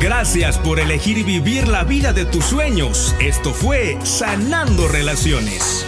[0.00, 3.14] Gracias por elegir vivir la vida de tus sueños.
[3.20, 5.86] Esto fue Sanando Relaciones.